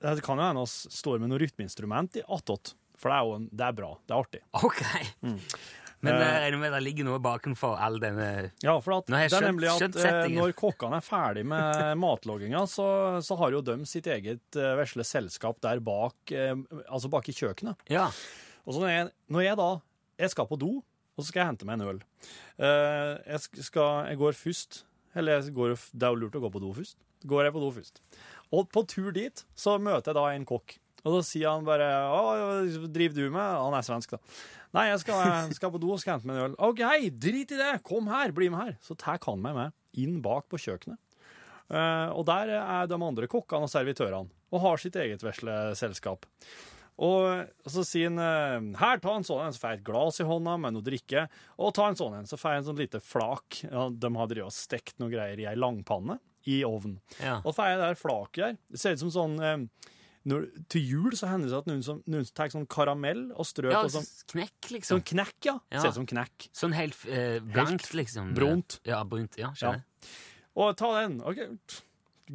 det 0.00 0.22
kan 0.24 0.38
jo 0.40 0.44
hende 0.46 0.62
vi 0.64 0.94
står 1.00 1.18
med 1.20 1.28
noe 1.32 1.40
rytmeinstrument 1.42 2.16
i 2.16 2.22
attåt, 2.24 2.74
for 2.96 3.10
det 3.12 3.16
er 3.18 3.26
jo 3.28 3.40
det 3.50 3.66
er 3.66 3.74
bra. 3.76 3.90
Det 4.06 4.14
er 4.16 4.22
artig. 4.22 4.42
Ok. 4.64 4.80
Men 6.00 6.14
Eh. 6.16 6.20
jeg 6.24 6.42
regner 6.46 6.60
med 6.62 6.72
det 6.72 6.82
ligger 6.86 7.04
noe 7.04 7.20
bakenfor 7.20 7.74
all 7.76 7.98
denne 8.00 8.28
Ja, 8.64 8.78
for 8.80 8.94
jeg 9.00 9.30
det 9.30 9.36
er 9.36 9.44
nemlig 9.44 9.68
at 9.68 9.96
eh, 10.00 10.28
når 10.32 10.54
kokkene 10.56 10.96
er 10.96 11.04
ferdig 11.04 11.44
med 11.44 11.96
matlogginga, 12.04 12.62
så, 12.70 12.86
så 13.20 13.36
har 13.36 13.52
jo 13.52 13.60
de 13.66 13.78
sitt 13.84 14.06
eget 14.08 14.56
vesle 14.80 15.04
selskap 15.04 15.60
der 15.60 15.82
bak, 15.84 16.16
eh, 16.32 16.54
altså 16.88 17.10
bak 17.12 17.28
i 17.28 17.36
kjøkkenet. 17.36 17.76
Ja. 17.92 18.08
Og 18.64 18.74
så 18.76 18.80
når 18.80 18.94
jeg, 18.94 19.10
når 19.28 19.44
jeg 19.44 19.60
da 19.60 19.70
jeg 20.20 20.30
skal 20.32 20.48
på 20.48 20.58
do, 20.60 20.72
og 20.80 21.24
så 21.24 21.28
skal 21.30 21.40
jeg 21.42 21.50
hente 21.52 21.66
meg 21.68 21.80
en 21.80 21.88
øl 21.94 22.02
Eh, 22.60 23.14
jeg, 23.32 23.64
skal, 23.64 24.04
jeg 24.10 24.18
går 24.20 24.36
først 24.36 24.82
Eller 25.16 25.38
jeg 25.40 25.54
går, 25.56 25.72
det 25.96 26.04
er 26.06 26.12
jo 26.12 26.18
lurt 26.20 26.36
å 26.36 26.42
gå 26.44 26.50
på 26.52 26.60
do 26.60 26.72
først. 26.76 26.96
Går 27.28 27.46
jeg 27.46 27.54
på 27.54 27.60
do 27.62 27.70
først. 27.72 28.00
Og 28.52 28.68
på 28.72 28.82
tur 28.88 29.10
dit 29.16 29.44
så 29.58 29.78
møter 29.80 30.12
jeg 30.12 30.16
da 30.18 30.24
en 30.34 30.44
kokk. 30.48 30.76
Og 31.00 31.14
så 31.16 31.20
sier 31.24 31.48
han 31.48 31.64
bare 31.64 31.86
Hva 32.12 32.88
driver 32.92 33.16
du 33.16 33.30
med? 33.32 33.40
Han 33.64 33.76
er 33.78 33.86
svensk, 33.86 34.12
da. 34.12 34.20
Nei, 34.76 34.86
jeg 34.92 35.02
skal, 35.02 35.52
skal 35.56 35.72
på 35.74 35.80
do 35.82 35.92
og 35.94 36.00
skal 36.02 36.16
hente 36.16 36.30
meg 36.30 36.38
en 36.38 36.44
øl. 36.48 36.56
OK, 36.70 36.82
drit 37.18 37.54
i 37.54 37.58
det! 37.58 37.72
Kom 37.86 38.10
her, 38.10 38.34
bli 38.34 38.50
med 38.52 38.62
her. 38.62 38.74
Så 38.84 38.94
tar 38.98 39.18
han 39.26 39.42
meg 39.42 39.56
med 39.56 39.76
inn 39.98 40.20
bak 40.22 40.46
på 40.50 40.60
kjøkkenet. 40.62 41.00
Uh, 41.70 42.10
og 42.18 42.24
der 42.26 42.50
er 42.58 42.90
de 42.90 42.98
andre 42.98 43.28
kokkene 43.30 43.66
og 43.66 43.70
servitørene, 43.70 44.30
og 44.50 44.62
har 44.64 44.80
sitt 44.82 44.98
eget 44.98 45.22
vesle 45.22 45.56
selskap. 45.78 46.26
Og 47.00 47.70
så 47.70 47.82
sier 47.86 48.10
han 48.10 48.20
eh, 48.20 48.64
her, 48.76 48.98
ta 49.00 49.14
en 49.16 49.24
sånn 49.24 49.46
en, 49.46 49.54
så 49.56 49.62
får 49.62 49.70
jeg 49.70 49.78
et 49.78 49.86
glass 49.86 50.20
i 50.20 50.26
hånda 50.28 50.58
med 50.60 50.74
noe 50.76 50.84
drikke, 50.84 51.22
og 51.56 51.72
ta 51.78 51.86
en 51.88 51.96
sånn 51.96 52.18
en, 52.18 52.28
så 52.28 52.36
får 52.36 52.52
jeg 52.52 52.60
en 52.60 52.66
sånn 52.66 52.82
lite 52.82 53.00
flak. 53.00 53.62
Ja, 53.64 53.86
de 53.88 54.10
har 54.18 54.28
drevet 54.28 54.50
og 54.50 54.52
stekt 54.52 54.98
noe 55.00 55.08
greier 55.12 55.40
i 55.40 55.46
ei 55.48 55.56
langpanne 55.56 56.18
i 56.50 56.58
ovnen. 56.66 56.98
Ja. 57.16 57.38
Og 57.40 57.56
får 57.56 57.72
jeg 57.72 57.80
der 57.80 57.96
flaket 58.00 58.42
der. 58.42 58.60
Det 58.68 58.82
ser 58.82 58.98
ut 58.98 59.04
som 59.06 59.14
sånn 59.14 59.38
eh, 59.40 59.88
når, 60.28 60.46
Til 60.68 60.82
jul 60.84 61.14
så 61.16 61.30
hender 61.30 61.48
det 61.48 61.54
seg 61.54 61.62
at 61.62 61.68
noen, 61.70 61.84
som, 61.84 62.00
noen 62.10 62.26
tar 62.36 62.50
sånn 62.52 62.66
karamell 62.70 63.22
og 63.32 63.46
strør 63.48 63.72
Ja, 63.72 63.84
på 63.86 63.92
sånn, 63.94 64.08
knekk, 64.34 64.56
sånn 64.66 64.76
liksom. 64.76 65.04
knekk, 65.12 65.36
ja. 65.48 65.54
Ja. 65.72 65.80
Ser 65.80 65.94
ut 65.94 66.00
som 66.02 66.08
knekk. 66.10 66.48
Sånn 66.56 66.76
helt 66.76 67.06
eh, 67.08 67.38
blankt, 67.44 67.88
liksom. 67.96 68.34
brunt. 68.36 68.80
Ja, 68.88 69.00
brunt. 69.08 69.38
Ja, 69.40 69.54
skjønner. 69.56 69.86
Og 70.60 70.76
ta 70.76 70.92
den. 70.98 71.18
OK. 71.24 71.40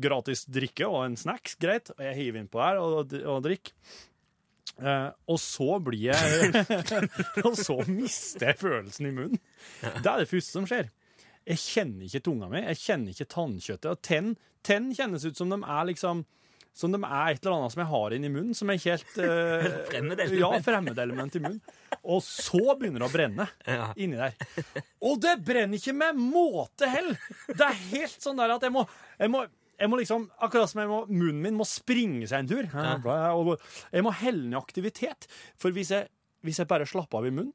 Gratis 0.06 0.44
drikke 0.52 0.90
og 0.90 1.06
en 1.06 1.20
snacks, 1.20 1.56
greit. 1.62 1.94
Og 1.94 2.04
jeg 2.08 2.18
hiver 2.18 2.42
innpå 2.42 2.64
her 2.64 2.82
og, 2.82 3.14
og 3.22 3.42
drikker. 3.46 3.78
Uh, 4.76 5.14
og 5.32 5.38
så 5.40 5.78
blir 5.80 6.10
jeg 6.10 6.50
Og 7.48 7.54
så 7.56 7.78
mister 7.88 8.50
jeg 8.50 8.58
følelsen 8.60 9.08
i 9.08 9.14
munnen. 9.16 9.40
Det 9.80 10.10
er 10.10 10.20
det 10.20 10.28
første 10.28 10.52
som 10.58 10.66
skjer. 10.68 10.90
Jeg 11.46 11.62
kjenner 11.62 12.10
ikke 12.10 12.24
tunga 12.26 12.50
mi, 12.52 12.64
jeg 12.66 12.82
kjenner 12.82 13.14
ikke 13.14 13.30
tannkjøttet. 13.32 13.92
Og 13.94 14.02
tenn, 14.04 14.34
tenn 14.66 14.90
kjennes 14.98 15.24
ut 15.30 15.38
som 15.38 15.54
de 15.54 15.62
er 15.62 15.88
liksom 15.92 16.26
som 16.76 16.92
de 16.92 17.00
er 17.00 17.34
et 17.34 17.40
eller 17.46 17.56
annet 17.56 17.74
som 17.74 17.82
jeg 17.86 17.90
har 17.94 18.16
inni 18.18 18.30
munnen, 18.34 18.56
som 18.58 18.70
er 18.70 18.80
ikke 18.80 18.96
helt 18.98 19.20
uh, 19.24 19.68
Fremmedelement. 19.90 20.40
Ja, 20.42 20.50
fremmedelement 20.66 21.38
i 21.40 21.44
munnen. 21.44 21.62
Og 22.04 22.20
så 22.28 22.62
begynner 22.76 23.02
det 23.06 23.08
å 23.08 23.14
brenne 23.14 23.46
Ja. 23.66 23.92
inni 23.96 24.20
der. 24.20 24.36
Og 25.08 25.22
det 25.24 25.38
brenner 25.48 25.80
ikke 25.80 25.96
med 25.96 26.20
måte 26.20 26.90
heller! 26.92 27.16
Det 27.48 27.64
er 27.64 27.80
helt 27.96 28.18
sånn 28.22 28.38
der 28.42 28.58
at 28.58 28.66
jeg 28.68 28.76
må, 28.76 28.84
jeg 29.22 29.32
må 29.32 29.46
jeg 29.76 29.92
må 29.92 29.98
liksom, 30.00 30.30
Akkurat 30.40 30.72
som 30.72 30.80
jeg 30.80 30.88
må, 30.88 31.02
munnen 31.10 31.42
min 31.44 31.58
må 31.60 31.66
springe 31.68 32.28
seg 32.32 32.46
en 32.46 32.48
tur. 32.48 32.68
Jeg 32.72 34.04
må 34.06 34.14
helle 34.22 34.46
ned 34.48 34.56
aktivitet. 34.60 35.28
For 35.60 35.76
hvis 35.76 35.92
jeg, 35.92 36.08
hvis 36.48 36.62
jeg 36.62 36.70
bare 36.70 36.88
slapper 36.88 37.20
av 37.20 37.28
i 37.28 37.34
munnen, 37.36 37.52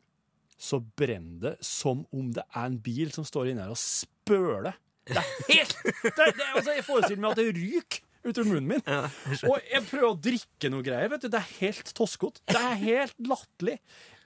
så 0.60 0.76
brenner 1.00 1.40
det 1.40 1.52
som 1.64 2.02
om 2.12 2.26
det 2.36 2.44
er 2.52 2.66
en 2.68 2.76
bil 2.84 3.08
som 3.14 3.24
står 3.24 3.52
inne 3.54 3.64
her 3.64 3.72
og 3.72 3.80
spøler. 3.80 4.76
Det 5.08 5.16
er 5.16 5.30
helt 5.48 5.72
det, 6.04 6.12
det, 6.12 6.48
altså, 6.52 6.74
Jeg 6.76 6.84
forestiller 6.84 7.22
meg 7.24 7.30
at 7.32 7.40
det 7.40 7.46
ryker 7.56 8.02
ut 8.24 8.38
av 8.38 8.46
munnen 8.50 8.66
min. 8.74 8.82
og 8.86 9.58
jeg 9.70 9.82
prøver 9.88 10.08
å 10.10 10.16
drikke 10.28 10.70
noe 10.72 10.84
greier. 10.86 11.08
vet 11.12 11.22
du, 11.24 11.28
Det 11.32 11.40
er 11.40 11.52
helt 11.60 11.92
toskete. 11.96 12.42
Det 12.50 12.60
er 12.60 12.80
helt 12.84 13.20
latterlig. 13.26 13.78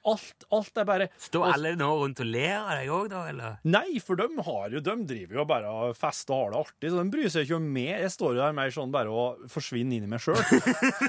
Alt, 0.04 0.44
alt 0.52 0.76
er 0.76 0.84
bare 0.84 1.04
Står 1.16 1.46
alle 1.54 1.70
nå 1.80 1.86
rundt 2.02 2.18
og 2.20 2.26
ler 2.28 2.58
av 2.58 2.74
deg 2.76 2.90
òg, 2.92 3.06
da, 3.08 3.22
eller? 3.30 3.54
Nei, 3.64 3.94
for 4.04 4.20
de, 4.20 4.26
har 4.44 4.74
jo, 4.74 4.82
de 4.84 4.96
driver 5.08 5.38
jo 5.40 5.44
bare 5.48 5.70
og 5.72 5.94
fester 5.96 6.34
og 6.34 6.42
har 6.42 6.50
det 6.52 6.58
artig, 6.60 6.90
så 6.92 6.98
de 7.00 7.14
bryr 7.14 7.30
seg 7.32 7.46
ikke 7.46 7.56
om 7.56 7.70
meg. 7.72 7.88
Jeg 8.02 8.12
står 8.12 8.34
jo 8.36 8.42
der 8.42 8.58
mer 8.58 8.74
sånn 8.76 8.92
bare 8.92 9.08
og 9.14 9.46
forsvinner 9.48 9.96
inn 9.96 10.04
i 10.04 10.10
meg 10.12 10.20
sjøl. 10.20 10.36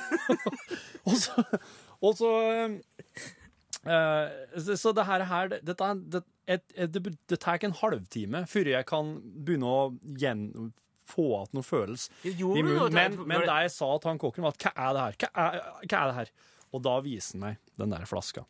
og 1.09 1.17
så, 1.19 1.43
og 1.99 2.15
så 2.21 2.31
uh, 3.83 4.29
så- 4.63 4.77
Så 4.79 4.93
det 4.95 5.05
her, 5.05 5.23
her 5.27 5.47
det, 5.51 5.59
dette, 5.67 5.91
det, 5.93 6.11
det, 6.15 6.23
et, 6.47 6.63
et, 6.75 6.91
det, 6.95 7.15
det 7.29 7.39
tar 7.43 7.59
ikke 7.59 7.71
en 7.73 7.79
halvtime 7.81 8.45
før 8.47 8.71
jeg 8.77 8.85
kan 8.89 9.15
begynne 9.45 9.65
å 9.75 9.83
gjen, 10.21 10.47
få 11.05 11.27
igjen 11.29 11.55
noe 11.57 11.65
følelse 11.65 12.31
i 12.31 12.33
munnen. 12.41 12.95
Men, 12.95 13.17
men 13.27 13.45
det 13.45 13.61
jeg 13.65 13.75
sa 13.75 13.89
til 13.99 14.11
han 14.11 14.21
kokken, 14.21 14.45
var 14.45 14.57
at 14.57 14.65
hva 14.65 14.73
er 14.73 14.97
det 14.97 15.05
her? 15.05 15.17
Hva 15.21 15.31
er, 15.45 15.63
hva 15.85 16.01
er 16.01 16.11
det 16.11 16.17
her? 16.19 16.33
Og 16.75 16.83
da 16.85 16.97
viser 17.05 17.37
han 17.37 17.43
meg 17.45 17.73
den 17.79 17.95
der 17.95 18.09
flaska. 18.09 18.45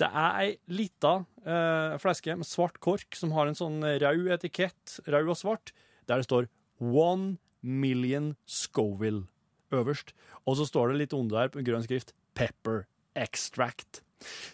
Det 0.00 0.08
er 0.08 0.38
ei 0.40 0.52
lita 0.72 1.14
uh, 1.44 1.98
flaske 2.00 2.34
med 2.38 2.48
svart 2.48 2.78
kork 2.82 3.18
som 3.18 3.34
har 3.36 3.50
en 3.50 3.58
sånn 3.58 3.82
rød 3.82 4.30
etikett, 4.38 4.98
rød 5.04 5.34
og 5.34 5.38
svart, 5.38 5.74
der 6.08 6.22
det 6.22 6.28
står 6.28 6.48
One 6.80 7.36
Million 7.60 8.32
Scoville 8.48 9.26
øverst. 9.72 10.14
Og 10.48 10.58
så 10.58 10.66
står 10.68 10.92
det 10.92 11.02
litt 11.02 11.16
under 11.16 11.42
der 11.42 11.52
på 11.52 11.62
grønn 11.66 11.84
skrift 11.84 12.14
Pepper 12.38 12.86
Extract. 13.18 14.02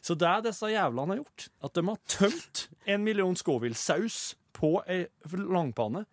Så 0.01 0.17
det 0.19 0.29
er 0.29 0.45
disse 0.45 0.71
jævlene 0.73 1.15
har 1.15 1.23
gjort, 1.23 1.49
at 1.65 1.75
de 1.77 1.85
har 1.89 1.99
tømt 2.09 2.63
en 2.89 3.05
million 3.05 3.37
Scoville-saus 3.37 4.37
på 4.57 4.79
ei 4.89 5.05
langpanne, 5.29 6.07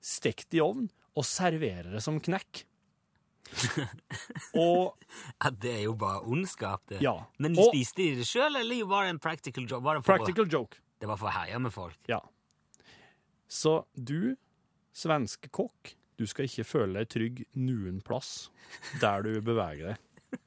stekt 0.00 0.54
i 0.56 0.60
ovn 0.64 0.88
og 1.18 1.26
serverer 1.26 1.90
det 1.94 2.02
som 2.04 2.18
knekk. 2.22 2.64
og 4.54 4.94
Ja, 5.42 5.50
det 5.50 5.72
er 5.80 5.82
jo 5.88 5.94
bare 5.98 6.20
ondskap, 6.22 6.84
det. 6.90 7.00
Ja. 7.02 7.16
Men 7.38 7.56
Og- 7.58 7.72
spiste 7.72 8.04
de 8.04 8.20
det 8.20 8.26
sjøl, 8.28 8.56
eller 8.60 8.84
var 8.86 9.04
det 9.04 9.16
en 9.16 9.22
practical 9.22 9.66
job? 9.66 9.82
Var 9.82 9.98
det 9.98 10.04
for, 10.04 10.16
practical 10.18 10.46
joke. 10.48 10.78
Det 11.00 11.08
var 11.08 11.16
for 11.18 11.30
å 11.30 11.34
herje 11.34 11.58
med 11.58 11.72
folk? 11.74 11.96
Ja. 12.08 12.20
Så 13.50 13.80
du, 13.96 14.36
svenske 14.94 15.50
kokk, 15.50 15.96
du 16.20 16.26
skal 16.28 16.46
ikke 16.46 16.66
føle 16.68 17.00
deg 17.00 17.08
trygg 17.10 17.42
noen 17.56 18.00
plass 18.04 18.50
der 19.00 19.24
du 19.26 19.40
beveger 19.40 19.94
deg. 19.94 20.38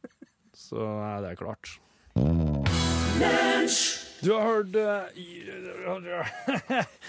Så 0.53 0.77
er 1.01 1.23
det 1.25 1.37
klart. 1.41 1.79
Du 4.23 4.29
har 4.31 4.45
hørt 4.47 4.71
eh, 4.79 5.03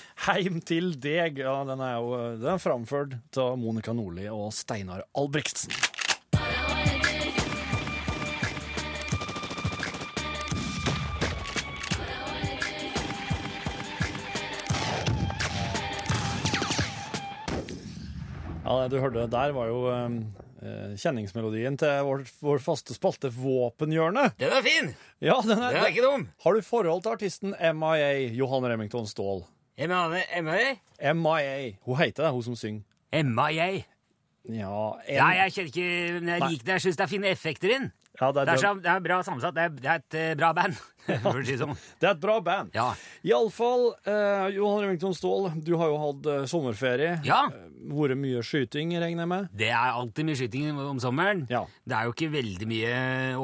Heim 0.26 0.59
til 0.66 0.99
deg. 0.99 1.38
Ja, 1.38 1.61
den 1.68 1.78
er 1.85 2.00
jo 2.00 2.16
den 2.40 2.49
er 2.56 2.62
framført 2.62 3.14
av 3.38 3.59
Monica 3.61 3.92
Nordli 3.94 4.26
og 4.33 4.50
Steinar 4.56 5.04
Albrigtsen. 5.14 5.71
Ja, 18.64 18.75
det 18.80 18.94
du 18.94 19.00
hørte 19.02 19.26
der, 19.28 19.52
var 19.52 19.68
jo 19.68 19.80
eh, 19.92 20.94
kjenningsmelodien 20.97 21.76
til 21.80 21.99
vår, 22.06 22.23
vår 22.40 22.62
faste 22.64 22.97
spalte 22.97 23.28
Våpenhjørnet. 23.28 24.38
Den 24.40 24.54
er 24.56 24.64
fin! 24.64 24.94
Ja, 25.21 25.37
den 25.44 25.52
Den 25.52 25.64
er, 25.66 25.80
er 25.83 25.90
ikke 25.92 26.06
dum! 26.06 26.28
Har 26.44 26.56
du 26.56 26.62
forhold 26.64 27.02
til 27.04 27.12
artisten 27.12 27.52
MIA, 27.52 28.30
Johan 28.33 28.64
Remington 28.64 29.06
Ståhl? 29.06 29.44
MIA. 29.76 30.76
MIA. 31.12 31.75
Hun 31.85 31.99
heter 32.00 32.25
det, 32.25 32.33
hun 32.33 32.42
som 32.47 32.56
synger. 32.56 32.83
MIA. 33.12 33.85
Ja, 34.49 34.78
en, 35.09 35.14
Ja, 35.16 35.28
jeg 35.44 35.52
kjenner 35.52 35.71
ikke 35.71 36.21
men 36.21 36.28
Jeg 36.28 36.40
liker 36.50 36.64
det. 36.64 36.73
Jeg 36.73 36.85
syns 36.85 36.97
det 36.99 37.04
er 37.04 37.12
fine 37.12 37.30
effekter 37.33 37.76
inn. 37.76 37.87
Ja 38.21 38.28
det, 38.33 38.44
Det 38.44 38.52
er, 38.52 38.54
er, 38.54 38.62
så, 38.62 38.73
det 38.85 38.90
er 38.92 39.00
bra 39.04 39.16
sammensatt. 39.26 39.54
Det 39.56 39.62
er, 39.64 39.73
det 39.78 39.90
er 39.90 40.02
et 40.02 40.16
eh, 40.21 40.35
bra 40.38 40.52
band. 40.56 40.76
For 41.25 41.40
å 41.40 41.44
si 41.44 41.52
det 41.56 41.61
sånn. 41.61 41.75
det 42.00 42.06
er 42.09 42.12
et 42.14 42.21
bra 42.23 42.37
band. 42.47 42.71
Ja. 42.76 42.87
Iallfall, 43.26 43.88
eh, 44.09 44.44
Johan 44.56 44.85
Remington 44.85 45.16
Ståhl, 45.18 45.50
du 45.66 45.75
har 45.80 45.90
jo 45.92 45.97
hatt 46.00 46.28
eh, 46.33 46.44
sommerferie. 46.50 47.16
Ja. 47.26 47.44
Eh, 47.50 47.71
Vært 47.85 48.16
mye 48.16 48.40
skyting, 48.47 48.94
regner 49.02 49.26
jeg 49.26 49.30
med? 49.35 49.49
Det 49.61 49.68
er 49.68 49.90
alltid 49.99 50.25
mye 50.30 50.38
skyting 50.40 50.78
om 50.87 51.00
sommeren. 51.02 51.42
Ja. 51.52 51.64
Det 51.85 51.99
er 51.99 52.06
jo 52.09 52.14
ikke 52.14 52.30
veldig 52.33 52.68
mye 52.71 52.94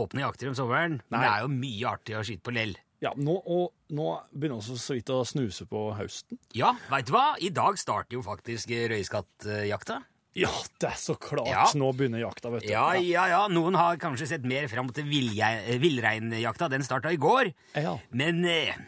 åpne 0.00 0.22
jakter 0.24 0.48
om 0.52 0.56
sommeren, 0.56 0.94
men 1.10 1.18
Nei. 1.18 1.26
det 1.26 1.32
er 1.34 1.42
jo 1.44 1.50
mye 1.58 1.90
artig 1.90 2.16
å 2.16 2.22
skyte 2.24 2.46
på 2.48 2.54
lell. 2.56 2.72
Ja, 3.00 3.12
nå, 3.16 3.34
og 3.48 3.70
nå 3.96 4.06
begynner 4.36 4.60
vi 4.60 4.76
så 4.76 4.92
vidt 4.96 5.08
å 5.12 5.22
snuse 5.24 5.64
på 5.68 5.86
høsten. 5.96 6.36
Ja, 6.56 6.74
veit 6.92 7.08
du 7.08 7.14
hva? 7.16 7.30
I 7.40 7.48
dag 7.56 7.78
starter 7.80 8.18
jo 8.18 8.24
faktisk 8.24 8.72
eh, 8.76 8.86
røyskattjakta. 8.92 10.00
Ja, 10.38 10.50
det 10.78 10.92
er 10.92 10.98
så 11.00 11.16
klart. 11.18 11.50
Ja. 11.50 11.64
Nå 11.78 11.90
begynner 11.98 12.22
jakta, 12.22 12.52
vet 12.54 12.62
du. 12.66 12.70
Ja, 12.70 12.92
ja, 12.94 13.26
ja. 13.32 13.40
Noen 13.50 13.74
har 13.78 13.98
kanskje 14.00 14.28
sett 14.30 14.46
mer 14.46 14.68
fram 14.70 14.92
til 14.94 15.10
eh, 15.10 15.74
villreinjakta. 15.82 16.70
Den 16.70 16.86
starta 16.86 17.10
i 17.10 17.18
går. 17.20 17.50
Ja. 17.74 17.96
Men 18.14 18.44
eh, 18.46 18.78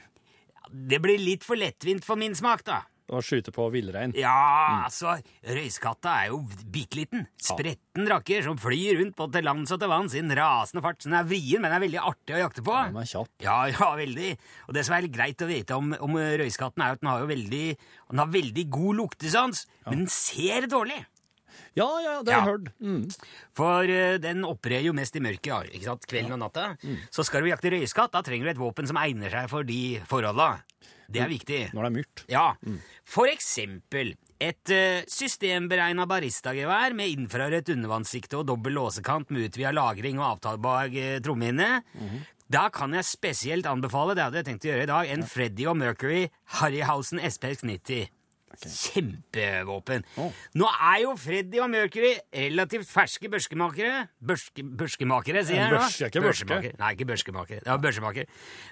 det 0.71 1.03
blir 1.03 1.19
litt 1.19 1.47
for 1.47 1.59
lettvint 1.59 2.07
for 2.07 2.21
min 2.21 2.37
smak, 2.39 2.63
da. 2.69 2.85
Å 3.13 3.19
skyte 3.21 3.53
på 3.53 3.67
villrein. 3.75 4.15
Ja, 4.17 4.87
altså, 4.87 5.19
røyskatta 5.45 6.15
er 6.23 6.31
jo 6.31 6.39
bitte 6.73 6.97
liten. 6.97 7.27
Spretten 7.43 8.07
rakker 8.09 8.47
som 8.47 8.57
flyr 8.61 9.03
rundt 9.03 9.19
både 9.19 9.37
til 9.37 9.47
lands 9.51 9.75
og 9.75 9.83
til 9.83 9.91
vanns 9.91 10.15
i 10.17 10.23
en 10.23 10.33
rasende 10.39 10.81
fart. 10.85 11.03
Så 11.03 11.11
den 11.11 11.19
er 11.19 11.27
vrien, 11.29 11.61
men 11.61 11.69
den 11.69 11.77
er 11.77 11.85
veldig 11.85 12.01
artig 12.01 12.39
å 12.39 12.41
jakte 12.45 12.65
på. 12.65 12.77
Den 12.89 13.03
er 13.03 13.11
kjapp. 13.11 13.33
Ja, 13.45 13.59
ja, 13.69 13.91
veldig. 13.99 14.31
Og 14.69 14.79
det 14.79 14.87
som 14.89 14.97
er 14.97 15.11
greit 15.13 15.45
å 15.45 15.51
vite 15.51 15.77
om, 15.77 15.93
om 16.07 16.17
røyskatten, 16.17 16.87
er 16.87 16.97
at 16.97 17.03
den 17.03 17.11
har 17.13 17.27
jo 17.27 17.29
veldig, 17.35 17.65
den 18.15 18.23
har 18.23 18.33
veldig 18.39 18.67
god 18.79 19.01
luktesans, 19.03 19.67
men 19.91 20.07
den 20.07 20.13
ser 20.15 20.71
dårlig. 20.73 21.03
Ja, 21.79 21.89
ja, 22.05 22.17
det 22.25 22.35
har 22.35 22.43
jeg 22.43 22.51
hørt. 22.51 22.73
Mm. 22.83 23.05
For 23.57 23.93
eh, 23.93 24.19
den 24.23 24.45
opererer 24.49 24.89
jo 24.89 24.97
mest 24.97 25.17
i 25.17 25.23
mørket, 25.25 25.73
ikke 25.73 25.89
sant? 25.89 26.09
kvelden 26.11 26.37
og 26.37 26.43
natta. 26.45 26.73
Så 27.15 27.25
skal 27.29 27.45
du 27.45 27.53
jakte 27.53 27.73
røyskatt, 27.73 28.13
da 28.15 28.25
trenger 28.27 28.49
du 28.51 28.55
et 28.55 28.61
våpen 28.61 28.91
som 28.91 29.01
egner 29.01 29.33
seg 29.33 29.49
for 29.53 29.69
de 29.69 29.81
forholda. 30.11 30.51
Det 31.13 31.21
er 31.21 31.29
viktig. 31.29 31.63
Når 31.77 31.85
det 31.85 31.89
er 31.89 31.97
mørkt. 31.97 32.27
Ja, 32.33 32.45
for 33.09 33.29
eksempel 33.29 34.15
et 34.43 34.73
uh, 34.75 35.05
systemberegna 35.07 36.07
baristagevær 36.11 36.97
med 36.99 37.13
infrarødt 37.13 37.69
undervannssikte 37.77 38.41
og 38.41 38.49
dobbel 38.49 38.75
låsekant 38.75 39.31
med 39.31 39.47
utvida 39.47 39.71
lagring 39.77 40.19
og 40.19 40.33
avtalbar 40.33 40.91
uh, 40.91 41.19
trommehinne. 41.23 41.69
Da 42.53 42.67
kan 42.75 42.93
jeg 42.97 43.07
spesielt 43.09 43.69
anbefale, 43.71 44.17
det 44.17 44.27
hadde 44.27 44.41
jeg 44.41 44.49
tenkt 44.51 44.67
å 44.67 44.73
gjøre 44.73 44.85
i 44.85 44.91
dag, 44.91 45.13
en 45.15 45.23
Freddy 45.25 45.69
og 45.71 45.79
Mercury 45.81 46.27
Harryhausen 46.59 47.23
SPX 47.25 47.63
90. 47.65 48.11
Kjempevåpen. 48.69 50.05
Oh. 50.17 50.33
Nå 50.59 50.69
er 50.69 50.99
jo 51.05 51.15
Freddy 51.19 51.61
og 51.65 51.71
Mercury 51.73 52.15
relativt 52.35 52.89
ferske 52.91 53.31
børskemakere. 53.33 54.07
Børske, 54.27 54.65
børskemakere, 54.79 55.45
sier 55.49 55.65
jeg 55.65 55.73
nå. 55.73 55.81
Børske, 55.81 56.11
ikke 56.11 56.21
børske. 56.21 56.47
Børskemakere. 56.47 56.79
Nei, 56.79 56.93
ikke 56.97 57.09
børskemakere. 57.13 57.65
Det 57.65 57.73
var 57.73 57.83
børskemakere. 57.83 58.31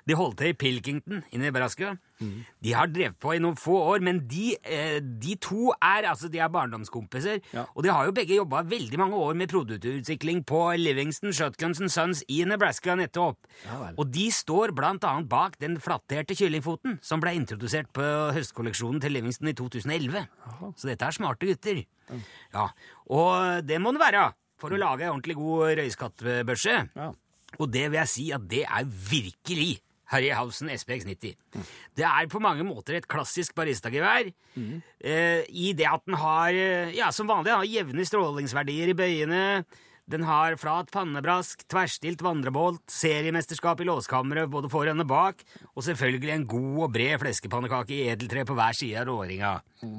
De 0.08 0.14
holdt 0.14 0.38
til 0.38 0.54
i 0.54 0.58
Pilkington 0.64 1.24
i 1.32 1.42
Nebraska. 1.42 1.94
De 2.20 2.72
har 2.76 2.90
drevet 2.92 3.16
på 3.20 3.32
i 3.34 3.40
noen 3.40 3.56
få 3.56 3.78
år, 3.94 4.02
men 4.04 4.18
de, 4.28 4.52
eh, 4.62 4.98
de 5.00 5.36
to 5.40 5.70
er 5.72 6.04
altså, 6.10 6.28
de 6.28 6.38
er 6.38 6.50
barndomskompiser. 6.52 7.40
Ja. 7.56 7.64
Og 7.74 7.84
de 7.86 7.92
har 7.92 8.04
jo 8.08 8.12
begge 8.16 8.36
jobba 8.36 8.60
veldig 8.68 8.98
mange 9.00 9.16
år 9.16 9.38
med 9.40 9.48
produktutvikling 9.52 10.42
på 10.44 10.60
Livingston 10.76 11.32
Shotguns 11.32 11.80
Sons 11.92 12.22
i 12.28 12.42
Nebraska 12.44 12.94
nettopp. 13.00 13.38
Ja. 13.64 13.92
Og 13.96 14.10
de 14.12 14.26
står 14.30 14.74
blant 14.76 15.04
annet 15.08 15.30
bak 15.32 15.56
den 15.62 15.78
flatterte 15.80 16.36
kyllingfoten 16.36 16.98
som 17.00 17.20
ble 17.24 17.32
introdusert 17.38 17.88
på 17.96 18.04
høstkolleksjonen 18.36 19.00
til 19.00 19.16
Livingston 19.16 19.48
i 19.48 19.56
2011. 19.56 20.26
Så 20.76 20.90
dette 20.90 21.08
er 21.08 21.16
smarte 21.16 21.48
gutter. 21.48 21.84
Ja, 22.52 22.68
Og 23.08 23.64
det 23.64 23.80
må 23.80 23.92
den 23.94 24.02
være 24.02 24.32
for 24.60 24.74
å 24.74 24.78
lage 24.80 25.06
en 25.06 25.14
ordentlig 25.14 25.38
god 25.38 25.76
røyskattbørse. 25.80 26.76
Ja. 26.96 27.12
Og 27.58 27.70
det 27.72 27.88
vil 27.90 27.98
jeg 27.98 28.10
si 28.12 28.26
at 28.34 28.44
det 28.50 28.66
er 28.66 28.84
virkelig 28.84 29.78
Harryhausen 30.10 30.70
SPX 30.74 31.06
90. 31.06 31.36
Det 31.96 32.06
er 32.06 32.30
på 32.30 32.40
mange 32.42 32.64
måter 32.66 32.98
et 32.98 33.08
klassisk 33.10 33.54
baristagevær, 33.58 34.32
eh, 34.56 35.44
i 35.48 35.72
det 35.72 35.86
at 35.86 36.02
den 36.06 36.14
har, 36.14 36.50
eh, 36.50 36.90
ja, 36.96 37.10
som 37.10 37.28
vanlig, 37.30 37.54
har 37.54 37.64
jevne 37.64 38.06
strålingsverdier 38.06 38.90
i 38.90 38.98
bøyene, 38.98 39.64
den 40.10 40.24
har 40.26 40.56
flat 40.58 40.90
pannebrask, 40.90 41.62
tverrstilt 41.70 42.22
vandrebolt, 42.26 42.82
seriemesterskap 42.90 43.80
i 43.80 43.86
låskammeret 43.86 44.50
både 44.50 44.70
foran 44.72 45.04
og 45.04 45.06
bak, 45.06 45.44
og 45.76 45.86
selvfølgelig 45.86 46.32
en 46.34 46.46
god 46.50 46.82
og 46.88 46.92
bred 46.96 47.20
fleskepannekake 47.22 47.94
i 47.94 48.08
edeltre 48.10 48.44
på 48.48 48.56
hver 48.58 48.74
side 48.74 48.98
av 48.98 49.06
råringa. 49.06 49.52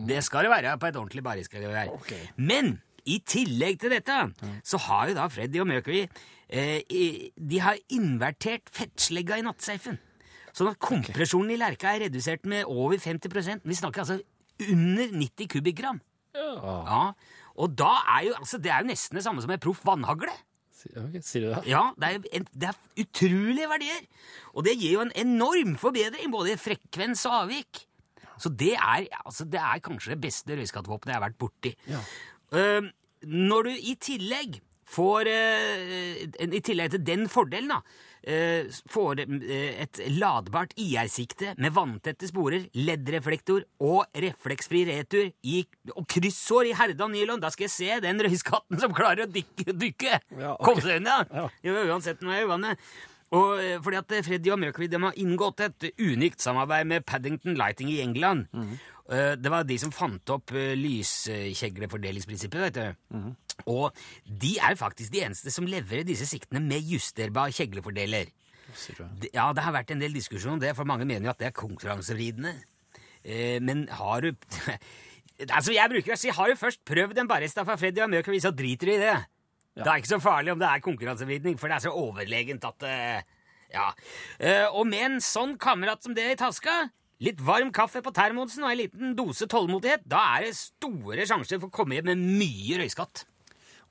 Det 0.09 0.19
skal 0.25 0.43
det 0.43 0.51
være 0.51 0.77
på 0.81 0.89
et 0.89 0.99
ordentlig 0.99 1.23
baristagevær. 1.23 1.93
Okay. 1.95 2.27
Men 2.35 2.81
i 3.05 3.19
tillegg 3.25 3.79
til 3.81 3.93
dette, 3.93 4.17
så 4.63 4.79
har 4.87 5.09
jo 5.09 5.17
da 5.17 5.27
Freddy 5.31 5.61
og 5.63 5.67
Mercury 5.69 6.03
eh, 6.49 6.81
De 7.35 7.59
har 7.63 7.79
invertert 7.93 8.69
fettslegga 8.73 9.39
i 9.39 9.45
nattsafen. 9.45 9.99
Sånn 10.51 10.71
at 10.73 10.81
kompresjonen 10.83 11.53
i 11.55 11.59
lerka 11.59 11.93
er 11.95 12.07
redusert 12.09 12.43
med 12.49 12.67
over 12.67 12.99
50% 12.99 13.63
Vi 13.63 13.77
snakker 13.77 14.03
altså 14.03 14.19
under 14.67 15.13
90 15.15 15.47
kubikkgram. 15.55 16.01
Ja. 16.35 16.49
Ja, 16.61 17.03
Og 17.55 17.73
da 17.75 17.93
er 18.17 18.27
jo 18.27 18.33
altså, 18.37 18.59
det 18.61 18.71
er 18.71 18.83
jo 18.83 18.91
nesten 18.91 19.17
det 19.17 19.23
samme 19.25 19.41
som 19.43 19.51
en 19.51 19.61
proff 19.63 19.81
vannhagle. 19.87 20.33
Okay, 20.81 21.21
Sier 21.21 21.45
du 21.45 21.49
det? 21.51 21.61
Ja, 21.69 21.91
det 21.99 22.07
er, 22.09 22.27
en, 22.39 22.45
det 22.57 22.69
er 22.71 23.03
utrolige 23.03 23.69
verdier. 23.69 24.05
Og 24.55 24.65
det 24.65 24.75
gir 24.79 24.95
jo 24.97 25.03
en 25.05 25.13
enorm 25.15 25.75
forbedring, 25.81 26.31
både 26.33 26.55
i 26.55 26.59
frekvens 26.59 27.25
og 27.29 27.43
avvik. 27.43 27.83
Så 28.41 28.49
det 28.57 28.73
er, 28.73 29.05
altså, 29.21 29.45
det 29.45 29.59
er 29.61 29.81
kanskje 29.85 30.15
det 30.15 30.21
beste 30.23 30.57
røyskattvåpenet 30.57 31.13
jeg 31.13 31.19
har 31.19 31.27
vært 31.27 31.37
borti. 31.41 31.73
Ja. 31.89 31.99
Eh, 32.51 32.91
når 33.21 33.69
du 33.69 33.73
i 33.75 33.95
tillegg 34.01 34.59
får 34.91 35.27
eh, 35.31 36.23
I 36.51 36.61
tillegg 36.63 36.95
til 36.95 37.03
den 37.07 37.27
fordelen, 37.31 37.71
da, 37.71 37.77
eh, 38.27 38.67
får 38.91 39.21
eh, 39.23 39.83
et 39.85 40.01
ladbart 40.17 40.73
IR-sikte 40.75 41.53
med 41.61 41.75
vanntette 41.75 42.27
sporer, 42.27 42.65
LED-reflektor 42.75 43.63
og 43.87 44.03
refleksfri 44.25 44.83
retur 44.89 45.29
i, 45.47 45.61
og 45.95 46.03
kryssår 46.11 46.71
i 46.71 46.75
herda 46.77 47.07
nylon, 47.11 47.39
da 47.43 47.53
skal 47.53 47.69
jeg 47.69 47.75
se 47.77 48.01
den 48.03 48.19
røyskatten 48.25 48.81
som 48.81 48.95
klarer 48.97 49.27
å 49.27 49.31
dykke! 49.31 49.71
dykke. 49.71 50.19
Ja, 50.35 50.57
okay. 50.57 50.65
Kom 50.67 50.83
seg 50.83 50.99
unna! 50.99 51.21
Ja. 51.31 51.47
Jo, 51.69 51.79
uansett 51.93 52.21
når 52.25 52.35
jeg 52.35 52.43
er 52.43 52.49
i 52.49 52.51
vannet. 52.51 52.91
Og 53.31 53.61
fordi 53.85 53.95
at 53.95 54.13
Freddy 54.27 54.51
og 54.51 54.57
Mercury 54.59 54.89
de 54.91 54.99
har 54.99 55.15
inngått 55.15 55.61
et 55.63 55.85
unikt 56.03 56.43
samarbeid 56.43 56.89
med 56.89 57.05
Paddington 57.07 57.55
Lighting 57.55 57.87
i 57.93 58.01
England. 58.03 58.49
Mhm. 58.51 58.81
Eh, 59.11 59.35
Det 59.35 59.51
var 59.51 59.65
de 59.67 59.77
som 59.81 59.91
fant 59.91 60.29
opp 60.33 60.53
uh, 60.55 60.71
lyskjeglefordelingsprinsippet, 60.79 62.61
vet 62.67 62.77
du. 62.79 63.17
Mhm. 63.17 63.35
Og 63.69 63.93
de 64.25 64.55
er 64.57 64.77
faktisk 64.79 65.11
de 65.13 65.25
eneste 65.27 65.51
som 65.53 65.67
leverer 65.69 66.07
disse 66.07 66.25
siktene 66.25 66.61
med 66.63 66.81
justerbar 66.81 67.51
kjeglefordeler. 67.53 68.31
Ja, 69.33 69.51
det 69.53 69.63
har 69.65 69.73
vært 69.75 69.91
en 69.91 69.99
del 69.99 70.13
diskusjon 70.15 70.55
om 70.55 70.61
det, 70.61 70.71
for 70.77 70.87
mange 70.87 71.05
mener 71.05 71.27
jo 71.27 71.33
at 71.33 71.41
det 71.41 71.49
er 71.49 71.57
konkurransevridende. 71.59 72.55
Eh, 73.23 73.59
men 73.61 73.87
har 73.91 74.21
du 74.21 74.31
Altså, 75.49 75.73
jeg 75.73 75.89
bruker 75.89 76.13
å 76.13 76.19
si 76.19 76.29
har 76.29 76.51
du 76.51 76.55
først 76.59 76.83
prøvd 76.85 77.17
en 77.17 77.27
barista 77.29 77.63
fra 77.65 77.73
Freddy 77.75 78.03
og 78.03 78.11
Mercury, 78.13 78.37
så 78.39 78.51
driter 78.53 78.91
du 78.91 78.93
i 78.93 79.01
det. 79.01 79.15
Det 79.73 79.87
er 79.87 80.01
ikke 80.01 80.11
så 80.11 80.19
farlig 80.21 80.51
om 80.53 80.59
det 80.61 80.67
er 80.69 80.83
konkurransevridning, 80.85 81.55
for 81.57 81.71
det 81.71 81.79
er 81.79 81.85
så 81.87 81.93
overlegent 81.97 82.65
at 82.67 82.83
eh, 82.87 83.21
Ja. 83.73 83.87
Eh, 84.37 84.67
og 84.69 84.85
med 84.85 85.05
en 85.07 85.21
sånn 85.23 85.55
kamerat 85.57 86.03
som 86.03 86.13
det 86.13 86.27
i 86.33 86.35
taska, 86.37 86.91
litt 87.21 87.41
varm 87.45 87.71
kaffe 87.75 88.01
på 88.03 88.11
termosen 88.15 88.63
og 88.65 88.71
en 88.73 88.79
liten 88.81 89.15
dose 89.17 89.45
tålmodighet, 89.51 90.03
da 90.09 90.21
er 90.39 90.47
det 90.49 90.55
store 90.57 91.27
sjanser 91.29 91.59
for 91.61 91.69
å 91.69 91.75
komme 91.81 91.97
hjem 91.99 92.09
med 92.11 92.23
mye 92.41 92.81
røyskatt. 92.81 93.25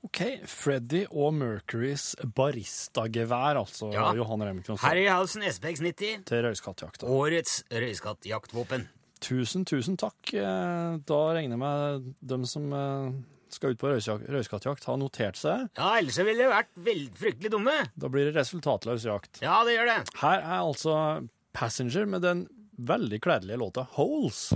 Ok, 0.03 0.19
Freddy 0.49 1.03
og 1.13 1.35
Mercurys 1.37 2.15
baristagevær, 2.25 3.59
altså, 3.61 3.91
Ja. 3.93 4.11
Johan 4.17 4.41
Remington. 4.41 4.77
Harryhausen 4.77 5.43
SPX 5.43 5.79
90, 5.81 6.23
Til 6.25 6.41
røyskattjakta. 6.43 7.05
årets 7.05 7.63
røyskattjaktvåpen. 7.69 8.87
Tusen, 9.21 9.63
tusen 9.65 9.97
takk. 9.97 10.33
Eh, 10.33 10.97
Da 11.05 11.19
regner 11.33 11.53
jeg 11.53 11.59
med 11.59 12.15
dem 12.25 12.45
som 12.45 12.73
eh, 12.73 13.11
skal 13.49 13.71
ut 13.71 13.77
på 13.77 13.91
røyskattjakt, 13.93 14.83
har 14.85 14.97
notert 14.97 15.35
seg. 15.37 15.69
Ja, 15.77 15.97
ellers 15.99 16.17
ville 16.17 16.37
det 16.37 16.49
vært 16.49 16.73
veldig 16.75 17.13
fryktelig 17.19 17.51
dumme. 17.51 17.75
Da 17.95 18.07
blir 18.09 18.31
det 18.31 18.35
resultatløs 18.35 19.03
jakt. 19.05 19.39
Ja, 19.43 19.63
det 19.63 19.77
gjør 19.77 19.85
det. 19.85 20.09
Her 20.21 20.39
er 20.39 20.59
altså 20.65 21.29
Passenger 21.53 22.05
med 22.07 22.21
den 22.23 22.47
veldig 22.87 23.21
kledelige 23.21 23.57
låta 23.57 23.87
Holes. 23.91 24.51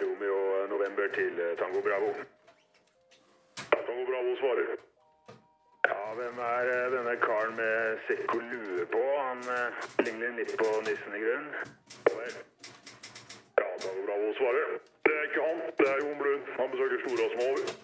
Romeo 0.00 0.66
November 0.74 1.06
til 1.14 1.34
eh, 1.44 1.52
Tango 1.60 1.80
Bravo. 1.88 2.10
Tango 3.86 4.04
Bravo 4.10 4.32
svarer. 4.40 4.66
Ja, 5.90 6.14
hvem 6.18 6.38
er 6.38 6.64
eh, 6.76 6.90
denne 6.96 7.14
karen 7.26 7.54
med 7.60 8.02
sekk 8.08 8.34
og 8.38 8.42
lue 8.52 8.86
på? 8.94 9.04
Han 9.28 9.40
eh, 9.58 9.86
ligner 10.06 10.34
litt 10.40 10.56
på 10.62 10.68
nissen 10.88 11.16
i 11.18 11.22
grunnen. 11.24 11.52
Ja, 13.60 13.68
Tango 13.84 14.02
Bravo 14.08 14.34
svarer. 14.40 14.76
Det 15.06 15.14
er 15.18 15.24
ikke 15.30 15.46
han, 15.48 15.64
det 15.78 15.88
er 15.94 16.04
Jon 16.04 16.20
Blund. 16.22 16.52
Han 16.58 16.74
besøker 16.74 17.02
Stora 17.06 17.24
og 17.28 17.32
Smål. 17.38 17.64
Ja, 17.68 17.81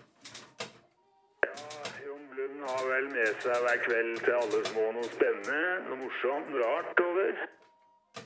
Blund 2.59 2.71
har 2.71 2.87
vel 2.91 3.05
med 3.11 3.35
seg 3.43 3.61
hver 3.63 3.77
kveld 3.85 4.17
til 4.27 4.35
alle 4.35 4.61
små 4.67 4.85
noe 4.95 5.09
spennende, 5.13 5.59
noe 5.87 5.99
morsomt, 6.01 6.49
noe 6.51 6.63
rart 6.65 7.01
over. 7.05 7.43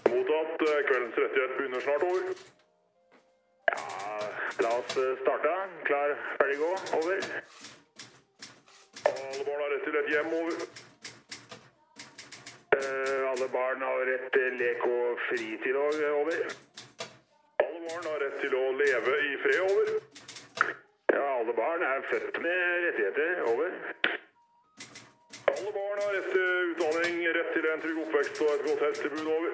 Mottatt. 0.09 0.63
Eh, 0.69 0.79
Kveldens 0.89 1.19
rettighet 1.21 1.57
begynner 1.59 1.83
snart 1.85 2.07
over. 2.07 2.31
Ja, 3.73 3.83
la 4.65 4.71
oss 4.79 4.97
eh, 5.03 5.11
starte. 5.21 5.53
Klar, 5.89 6.15
ferdig, 6.39 6.57
gå. 6.63 6.71
Over. 7.01 7.27
Alle 9.13 9.45
barn 9.51 9.61
har 9.65 9.71
rett 9.75 9.85
til 9.89 9.99
et 10.01 10.09
hjem. 10.15 10.33
Over. 10.41 10.65
Eh, 12.79 13.31
alle 13.33 13.49
barn 13.57 13.85
har 13.89 14.05
rett 14.13 14.29
til 14.39 14.61
lek 14.63 14.87
og 14.89 15.27
fritid. 15.29 15.77
Over. 15.83 16.41
Alle 17.67 17.83
barn 17.91 18.09
har 18.15 18.25
rett 18.25 18.41
til 18.47 18.57
å 18.57 18.65
leve 18.81 19.19
i 19.29 19.35
fred. 19.45 19.61
Over. 19.69 19.93
Ja, 21.13 21.27
alle 21.43 21.59
barn 21.61 21.85
er 21.91 22.09
født 22.15 22.41
med 22.47 22.87
rettigheter. 22.87 23.45
Over. 23.53 24.01
Alle 25.63 25.73
barn 25.73 25.99
har 26.03 26.15
rett 26.15 26.31
til 26.35 26.71
utdanning, 26.73 27.19
rett 27.37 27.51
til 27.55 27.67
en 27.71 27.83
trygg 27.83 27.99
oppvekst 28.03 28.41
og 28.43 28.49
et 28.51 28.63
godt 28.67 28.81
helsetilbud. 28.83 29.29
Over. 29.35 29.53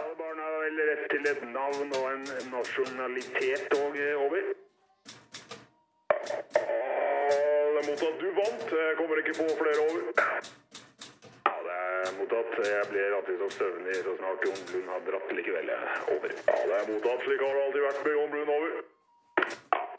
Alle 0.00 0.16
barn 0.18 0.42
har 0.44 0.56
vel 0.64 0.80
rett 0.88 1.04
til 1.12 1.28
et 1.30 1.46
navn 1.54 1.94
og 1.98 2.04
en 2.10 2.26
nasjonalitet 2.52 3.72
òg. 3.78 3.96
eh, 3.96 4.24
over. 4.24 4.42
Alle 6.60 7.84
mottatt. 7.88 8.20
Du 8.20 8.28
vant. 8.40 8.66
Jeg 8.80 8.96
kommer 9.00 9.22
ikke 9.22 9.36
på 9.40 9.46
flere 9.62 9.80
over. 9.86 10.02
Ja, 11.48 11.56
det 11.68 11.78
er 11.80 12.12
mottatt. 12.18 12.52
Jeg 12.68 12.88
blir 12.90 13.16
alltid 13.20 13.38
så 13.44 13.48
søvnig 13.58 13.96
så 14.02 14.16
snart 14.18 14.44
Jon 14.44 14.66
Blund 14.68 14.88
har 14.92 15.06
dratt 15.08 15.32
likevel. 15.38 15.72
Over. 16.16 16.36
Ja, 16.52 16.60
det 16.68 16.76
er 16.82 16.92
mottatt. 16.92 17.24
Slik 17.24 17.40
har 17.46 17.56
det 17.56 17.64
alltid 17.68 17.88
vært 17.88 18.04
med 18.04 18.12
Jon 18.18 18.30
Blund. 18.36 18.52
Over. 18.58 18.93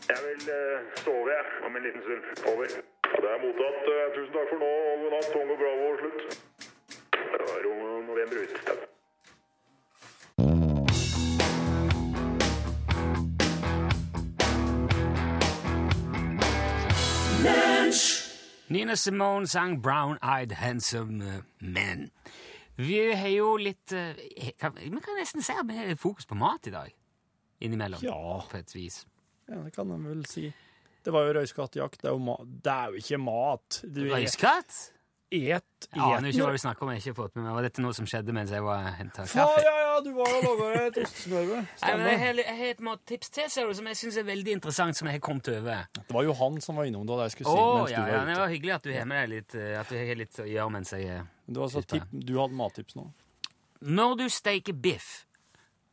Ja, 0.09 0.15
jeg 0.15 0.23
vil 0.29 0.41
stå 0.41 1.03
sove 1.05 1.29
jeg, 1.35 1.45
om 1.65 1.75
en 1.75 1.83
liten 1.85 2.01
stund. 2.05 2.23
Over. 2.49 2.65
Ja, 3.11 3.17
det 3.23 3.29
er 3.35 3.39
mottatt. 3.45 3.79
Eh, 3.93 4.07
tusen 4.15 4.33
takk 4.37 4.47
for 4.51 4.59
nå. 4.63 4.71
God 5.01 5.11
natt. 5.15 5.29
Tongo 5.33 5.55
Bravo. 5.61 5.85
Slutt. 6.01 6.19
Det 7.37 7.45
var 7.49 7.57
Romeo 7.65 8.01
November 8.09 8.37
ut. 8.43 8.53
Takk. 8.69 8.81
Nina 18.69 18.95
Simone 18.95 19.47
sang 19.47 19.81
Brown 19.81 20.17
Eyed 20.23 20.51
Handsome 20.51 21.43
Men'. 21.59 22.09
Vi 22.77 23.11
har 23.13 23.27
jo 23.27 23.57
litt 23.57 23.91
eh, 23.91 24.51
kan, 24.59 24.75
Vi 24.75 24.89
kan 24.89 25.19
nesten 25.19 25.41
si 25.41 25.53
at 25.53 25.67
vi 25.67 25.77
har 25.77 25.95
fokus 25.95 26.25
på 26.25 26.35
mat 26.35 26.67
i 26.67 26.71
dag. 26.71 26.95
Innimellom. 27.61 27.99
Ja. 28.03 28.41
På 28.51 28.57
et 28.57 28.75
vis. 28.75 29.05
Ja, 29.49 29.61
det 29.61 29.75
kan 29.75 29.91
en 29.93 30.07
vel 30.09 30.25
si. 30.29 30.49
Det 31.05 31.13
var 31.13 31.27
jo 31.27 31.35
røyskattjakt. 31.37 32.01
Det 32.01 32.09
er 32.09 32.17
jo, 32.17 32.35
det 32.65 32.71
er 32.73 32.93
jo 32.93 33.01
ikke 33.03 33.21
mat. 33.21 33.81
Du 33.85 34.01
Røyskatt? 34.09 34.91
et 35.35 35.87
Jeg 35.89 35.99
aner 35.99 36.29
ikke 36.29 36.45
hva 36.45 36.51
vi 36.53 36.59
snakker 36.61 36.85
om. 36.85 36.89
jeg 36.93 37.01
har 37.01 37.09
ikke 37.09 37.17
fått 37.17 37.35
med 37.35 37.43
meg. 37.45 37.53
Var 37.57 37.65
dette 37.65 37.83
noe 37.83 37.95
som 37.97 38.07
skjedde 38.09 38.33
mens 38.35 38.51
jeg 38.53 38.63
var 38.63 38.85
henta 38.95 39.25
Ja, 39.25 39.45
kaffe? 39.45 39.63
ja, 39.65 39.73
ja, 39.81 39.95
du 40.05 40.11
var 40.15 40.31
og 40.37 40.45
laga 40.45 40.85
et 40.85 40.99
ostesmørbrød. 41.01 41.67
Jeg, 41.81 42.19
har, 42.21 42.41
har 42.59 42.63
et 42.69 42.83
mattips 42.85 43.29
til 43.33 43.49
ser 43.51 43.67
du, 43.67 43.73
som 43.77 43.89
jeg 43.89 43.99
syns 43.99 44.17
er 44.21 44.27
veldig 44.27 44.55
interessant, 44.57 44.97
som 44.97 45.09
jeg 45.09 45.17
har 45.17 45.23
kommet 45.25 45.49
over. 45.51 45.83
Det 45.97 46.05
var 46.13 46.23
jo 46.27 46.35
han 46.39 46.61
som 46.61 46.79
var 46.79 46.89
innom 46.89 47.05
da 47.09 47.19
jeg 47.25 47.35
skulle 47.35 47.51
si 47.51 47.57
oh, 47.65 47.79
mens 47.79 47.91
ja, 47.93 48.05
du 48.05 48.11
ja, 48.11 48.21
ute. 48.21 48.29
det 48.29 48.37
var 48.39 48.53
hyggelig 48.53 48.73
at 48.77 48.87
du 48.87 48.93
har 48.95 49.09
med 49.09 49.21
deg 49.21 49.33
litt 49.33 49.55
eh, 49.59 49.73
At 49.79 49.91
du 49.91 49.97
har 49.99 50.19
litt 50.21 50.39
å 50.39 50.47
gjøre 50.49 50.75
mens 50.77 50.93
jeg 50.95 51.09
er 51.17 51.27
Du, 51.47 51.59
var 51.59 51.73
så 51.73 51.83
tipp, 51.85 52.07
du 52.11 52.33
hadde 52.39 52.59
mattips 52.61 52.97
nå. 52.97 53.05
Når 53.85 54.15
du 54.23 54.25
steker 54.31 54.73
biff, 54.73 55.11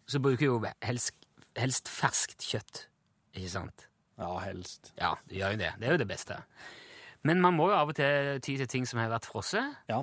så 0.07 0.21
bruker 0.23 0.45
du 0.45 0.51
jo 0.51 0.73
helst, 0.85 1.15
helst 1.59 1.91
ferskt 1.93 2.47
kjøtt. 2.47 2.87
Ikke 3.35 3.49
sant? 3.51 3.87
Ja, 4.19 4.31
helst. 4.45 4.93
Ja, 5.01 5.15
du 5.29 5.35
gjør 5.39 5.55
jo 5.55 5.61
det. 5.63 5.71
Det 5.81 5.89
er 5.89 5.93
jo 5.97 6.01
det 6.03 6.09
beste. 6.11 6.37
Men 7.25 7.41
man 7.41 7.55
må 7.57 7.69
jo 7.71 7.77
av 7.79 7.89
og 7.89 7.97
til 7.97 8.41
ty 8.45 8.57
til 8.61 8.69
ting 8.69 8.87
som 8.89 8.99
har 9.01 9.09
vært 9.13 9.29
frosset, 9.31 9.77
Ja. 9.89 10.03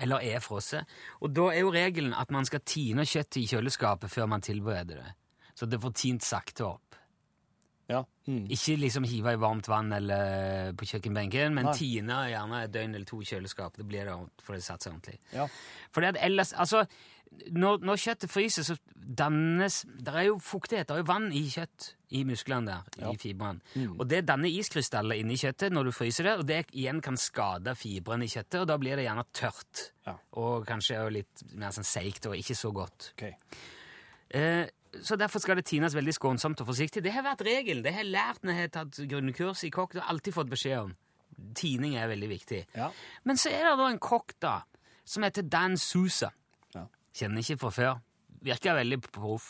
eller 0.00 0.20
er 0.24 0.40
frosset. 0.40 0.84
Og 1.20 1.32
da 1.34 1.48
er 1.52 1.60
jo 1.60 1.70
regelen 1.72 2.14
at 2.16 2.30
man 2.30 2.44
skal 2.44 2.60
tine 2.64 3.02
kjøttet 3.06 3.36
i 3.42 3.46
kjøleskapet 3.46 4.10
før 4.10 4.26
man 4.28 4.40
tilbereder 4.40 4.96
det. 5.02 5.12
Så 5.54 5.66
det 5.68 5.80
får 5.82 5.92
tint 5.94 6.22
sakte 6.22 6.64
opp. 6.66 6.96
ja. 7.90 8.04
Mm. 8.28 8.44
Ikke 8.54 8.76
liksom 8.78 9.02
hive 9.04 9.32
i 9.34 9.36
varmt 9.42 9.66
vann 9.66 9.92
eller 9.92 10.72
på 10.78 10.86
kjøkkenbenken, 10.86 11.52
men 11.54 11.64
Nei. 11.66 11.72
tine 11.74 12.18
gjerne 12.30 12.60
et 12.64 12.70
døgn 12.72 12.94
eller 12.94 13.04
to 13.08 13.18
i 13.20 13.24
kjøleskap. 13.24 13.76
Det 13.76 13.86
blir 13.88 14.04
det 14.06 14.14
for 14.42 14.54
det 14.54 14.62
satt 14.62 14.86
ordentlig. 14.86 15.18
ja. 15.32 15.48
Fordi 15.90 16.06
at 16.06 16.16
ellers, 16.20 16.52
altså, 16.52 16.84
når, 17.54 17.78
når 17.86 17.96
kjøttet 18.02 18.30
fryser, 18.30 18.64
så 18.66 18.74
dannes 18.94 19.80
Det 19.88 20.12
er 20.14 20.26
jo 20.28 20.38
fuktighet, 20.42 20.88
det 20.88 20.94
er 20.96 21.00
jo 21.00 21.06
vann 21.08 21.28
i 21.32 21.44
kjøtt, 21.50 21.94
i 22.10 22.24
musklene 22.26 22.66
der, 22.66 22.82
Ja. 23.00 23.12
i 23.12 23.16
fibrene. 23.16 23.60
Mm. 23.74 23.94
Og 24.00 24.08
det 24.10 24.24
danner 24.26 24.50
iskrystaller 24.50 25.18
inni 25.18 25.36
kjøttet 25.40 25.72
når 25.72 25.84
du 25.88 25.92
fryser 25.94 26.24
det, 26.26 26.34
og 26.38 26.46
det 26.46 26.66
igjen 26.72 27.00
kan 27.00 27.16
skade 27.16 27.74
fibrene 27.78 28.24
i 28.26 28.28
kjøttet, 28.28 28.60
og 28.60 28.66
da 28.68 28.76
blir 28.78 28.96
det 28.98 29.06
gjerne 29.06 29.24
tørt. 29.32 29.92
Ja. 30.06 30.16
Og 30.42 30.66
kanskje 30.66 30.98
også 31.00 31.14
litt 31.14 31.42
mer 31.54 31.70
sånn 31.74 31.86
seigt 31.86 32.26
og 32.26 32.36
ikke 32.36 32.54
så 32.58 32.72
godt. 32.74 33.12
Okay. 33.16 33.32
Eh, 34.30 34.66
så 35.02 35.16
derfor 35.18 35.38
skal 35.42 35.56
det 35.56 35.66
tines 35.70 35.94
veldig 35.94 36.14
skånsomt 36.16 36.60
og 36.60 36.66
forsiktig. 36.66 37.02
Det 37.02 37.12
har 37.14 37.22
vært 37.22 37.44
regelen. 37.46 37.82
Det 37.84 37.92
har 37.94 38.02
jeg 38.04 38.10
lært 38.12 38.42
når 38.42 38.52
jeg 38.58 38.66
har 38.66 38.74
tatt 38.74 39.00
grunnkurs 39.10 39.64
i 39.64 39.70
kokk. 39.70 39.92
Det 39.94 40.02
har 40.02 40.10
alltid 40.10 40.34
fått 40.34 40.50
beskjed 40.50 40.78
om. 40.82 40.94
Tining 41.54 41.94
er 41.96 42.08
veldig 42.10 42.28
viktig. 42.28 42.64
Ja. 42.76 42.90
Men 43.24 43.36
så 43.38 43.50
er 43.54 43.64
det 43.70 43.76
da 43.78 43.86
en 43.88 43.98
kokk 44.02 44.34
da, 44.42 44.56
som 45.04 45.22
heter 45.22 45.46
Dan 45.46 45.76
Sousa. 45.78 46.32
Ja. 46.74 46.84
Kjenner 47.16 47.42
ikke 47.44 47.58
fra 47.64 47.70
før. 47.74 47.98
Virker 48.46 48.78
veldig 48.78 49.00
proff. 49.10 49.48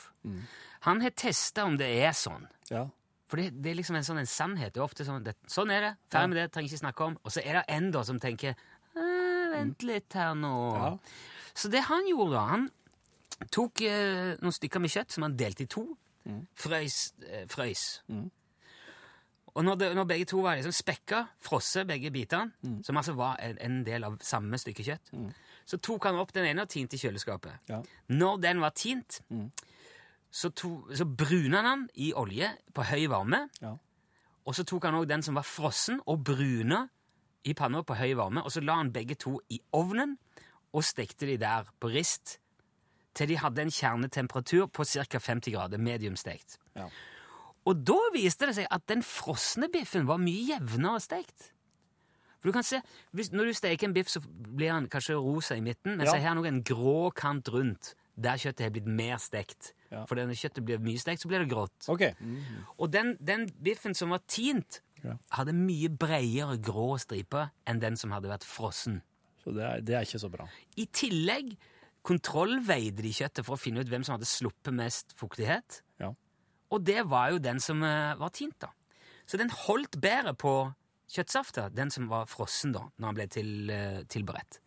Han 0.86 1.00
har 1.04 1.10
testa 1.14 1.64
om 1.68 1.76
det 1.78 1.90
er 2.06 2.12
sånn. 2.16 2.48
ja. 2.70 2.86
For 3.30 3.38
det, 3.38 3.52
det 3.62 3.70
er 3.70 3.76
liksom 3.78 3.94
en 3.94 4.02
sånn 4.02 4.18
en 4.18 4.26
sannhet. 4.26 4.72
Det 4.74 4.80
er 4.80 4.82
ofte 4.82 5.04
sånn 5.06 5.22
det, 5.22 5.36
Sånn 5.46 5.70
er 5.70 5.80
det. 5.84 5.90
Ferdig 6.10 6.32
med 6.32 6.38
det. 6.40 6.46
Trenger 6.50 6.72
ikke 6.72 6.80
snakke 6.80 7.04
om. 7.06 7.12
Og 7.22 7.30
så 7.30 7.44
er 7.46 7.60
det 7.60 7.62
en 7.76 7.84
da 7.94 8.00
som 8.08 8.18
tenker 8.18 8.56
«Eh, 8.98 9.44
Vent 9.52 9.84
litt 9.86 10.16
her 10.18 10.32
nå. 10.34 10.50
Ja. 10.74 10.88
Så 11.54 11.70
det 11.70 11.84
han 11.86 12.08
gjorde, 12.10 12.32
da 12.34 12.42
Han 12.50 12.64
tok 13.54 13.84
eh, 13.86 14.32
noen 14.42 14.56
stykker 14.56 14.82
med 14.82 14.90
kjøtt 14.90 15.14
som 15.14 15.28
han 15.28 15.36
delte 15.38 15.62
i 15.62 15.70
to. 15.70 15.84
Frøys. 16.58 16.98
Eh, 17.22 17.44
frøys. 17.46 17.84
Og 19.54 19.64
når, 19.66 19.78
det, 19.78 19.92
når 19.94 20.10
begge 20.10 20.26
to 20.30 20.42
var 20.42 20.58
liksom 20.58 20.74
spekka, 20.74 21.22
frosse 21.42 21.84
begge 21.86 22.10
bitene, 22.14 22.50
som 22.86 22.98
altså 22.98 23.14
var 23.18 23.38
en, 23.46 23.56
en 23.62 23.78
del 23.86 24.06
av 24.10 24.18
samme 24.26 24.58
stykke 24.58 24.86
kjøtt, 24.90 25.14
så 25.70 25.78
tok 25.78 26.08
han 26.08 26.18
opp 26.18 26.32
den 26.34 26.48
ene 26.50 26.64
og 26.66 26.72
tinte 26.72 26.98
i 26.98 27.00
kjøleskapet. 27.02 27.68
Ja. 27.70 27.78
Når 28.10 28.40
den 28.42 28.62
var 28.62 28.74
tint, 28.74 29.20
så, 30.30 30.50
to, 30.50 30.72
så 30.94 31.06
bruna 31.06 31.62
han 31.62 31.68
den 31.70 31.84
i 32.02 32.10
olje 32.16 32.50
på 32.74 32.86
høy 32.90 33.06
varme. 33.12 33.44
Ja. 33.62 33.76
Og 34.48 34.56
så 34.56 34.64
tok 34.66 34.88
han 34.88 34.98
òg 34.98 35.06
den 35.10 35.22
som 35.22 35.38
var 35.38 35.46
frossen, 35.46 36.00
og 36.10 36.24
bruna 36.26 36.86
i 37.46 37.54
panna 37.54 37.84
på 37.86 37.96
høy 37.98 38.16
varme. 38.18 38.42
Og 38.42 38.52
så 38.52 38.62
la 38.64 38.80
han 38.80 38.92
begge 38.94 39.14
to 39.20 39.38
i 39.52 39.60
ovnen 39.76 40.16
og 40.74 40.86
stekte 40.86 41.28
de 41.28 41.38
der 41.40 41.70
på 41.82 41.90
rist 41.92 42.38
til 43.14 43.30
de 43.30 43.38
hadde 43.42 43.64
en 43.66 43.72
kjernetemperatur 43.74 44.68
på 44.70 44.84
ca. 44.86 45.18
50 45.18 45.50
grader, 45.54 45.78
mediumstekt. 45.82 46.58
Ja. 46.78 46.86
Og 47.68 47.82
da 47.86 47.98
viste 48.14 48.48
det 48.48 48.56
seg 48.56 48.68
at 48.70 48.86
den 48.88 49.02
frosne 49.04 49.68
biffen 49.72 50.06
var 50.08 50.20
mye 50.22 50.54
jevnere 50.54 51.02
stekt. 51.02 51.50
For 52.40 52.48
du 52.48 52.52
kan 52.56 52.64
se, 52.64 52.80
hvis, 53.12 53.30
Når 53.32 53.44
du 53.50 53.52
steker 53.52 53.84
en 53.88 53.92
biff, 53.94 54.08
så 54.08 54.20
blir 54.24 54.72
han 54.72 54.88
kanskje 54.88 55.14
rosa 55.20 55.54
i 55.56 55.60
midten, 55.60 55.96
men 55.98 56.06
Ja. 56.06 56.14
jeg 56.14 56.22
har 56.24 56.34
nå 56.34 56.44
en 56.48 56.62
grå 56.62 57.12
kant 57.14 57.48
rundt 57.48 57.94
der 58.20 58.36
kjøttet 58.36 58.60
har 58.66 58.70
blitt 58.70 58.86
mer 58.86 59.16
stekt. 59.16 59.72
Ja. 59.90 60.04
For 60.04 60.14
når 60.14 60.34
kjøttet 60.36 60.64
blir 60.64 60.78
mye 60.78 60.98
stekt, 61.00 61.22
så 61.22 61.28
blir 61.28 61.38
det 61.40 61.48
grått. 61.48 61.88
OK. 61.88 62.02
Og 62.78 62.90
den, 62.92 63.16
den 63.20 63.46
biffen 63.62 63.94
som 63.94 64.10
var 64.10 64.20
tint, 64.26 64.80
Ja. 65.02 65.14
hadde 65.32 65.54
mye 65.56 65.88
bredere 65.88 66.58
grå 66.60 66.98
striper 67.00 67.50
enn 67.66 67.78
den 67.80 67.96
som 67.96 68.10
hadde 68.12 68.28
vært 68.28 68.44
frossen. 68.44 69.00
Så 69.42 69.54
det 69.54 69.62
er, 69.64 69.80
det 69.80 69.94
er 69.94 70.00
ikke 70.04 70.20
så 70.20 70.28
bra. 70.30 70.46
I 70.76 70.84
tillegg 70.92 71.56
kontrollveide 72.04 73.02
de 73.04 73.12
kjøttet 73.12 73.44
for 73.46 73.56
å 73.56 73.60
finne 73.60 73.80
ut 73.80 73.88
hvem 73.88 74.04
som 74.04 74.16
hadde 74.18 74.28
sluppet 74.28 74.74
mest 74.76 75.14
fuktighet. 75.18 75.80
Ja. 76.02 76.12
Og 76.70 76.84
det 76.84 77.06
var 77.08 77.30
jo 77.34 77.38
den 77.42 77.60
som 77.60 77.82
uh, 77.82 78.14
var 78.20 78.32
tint, 78.36 78.56
da. 78.62 78.68
Så 79.26 79.38
den 79.40 79.50
holdt 79.50 79.96
bedre 80.02 80.34
på 80.34 80.52
kjøttsafta, 81.10 81.68
den 81.74 81.90
som 81.92 82.08
var 82.10 82.28
frossen 82.30 82.74
da, 82.76 82.86
når 82.98 83.10
han 83.10 83.18
ble 83.18 83.26
til, 83.30 83.70
eh, 83.70 84.02
tilberedt. 84.10 84.60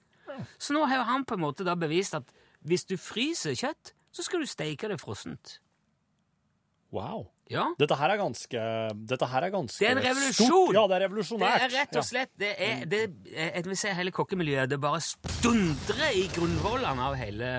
Så 0.58 0.73
nå 0.73 0.86
har 0.89 1.06
han 1.06 1.25
på 1.25 1.38
en 1.38 1.43
måte 1.43 1.65
da 1.65 1.75
bevist 1.77 2.15
at 2.17 2.32
hvis 2.65 2.88
du 2.89 2.95
fryser 2.97 3.53
kjøtt, 3.60 3.93
så 4.13 4.25
skal 4.25 4.41
du 4.43 4.49
steike 4.49 4.89
det 4.89 4.99
frossent. 5.01 5.60
Wow. 6.93 7.27
Ja. 7.51 7.67
Dette 7.79 7.95
her 7.97 8.13
er 8.13 8.19
ganske 8.21 8.60
Dette 9.10 9.27
her 9.27 9.45
er 9.47 9.51
ganske 9.51 9.82
Det 9.82 9.88
er 9.89 9.97
en 9.97 10.06
revolusjon! 10.06 10.47
Stort. 10.47 10.75
Ja, 10.77 10.84
det 10.88 10.95
er 10.95 11.03
revolusjonært. 11.08 11.63
Det 11.63 11.65
er 11.65 11.73
rett 11.73 11.97
og 11.99 12.06
slett 12.08 12.32
det 12.39 12.51
er, 12.53 12.84
det, 12.89 13.01
Jeg 13.34 13.65
vil 13.65 13.79
si 13.82 13.93
hele 13.97 14.13
kokkemiljøet 14.15 14.71
det 14.71 14.79
bare 14.82 15.01
stundrer 15.03 16.13
i 16.21 16.27
grunnvollene 16.34 17.10
av 17.10 17.17
hele 17.19 17.49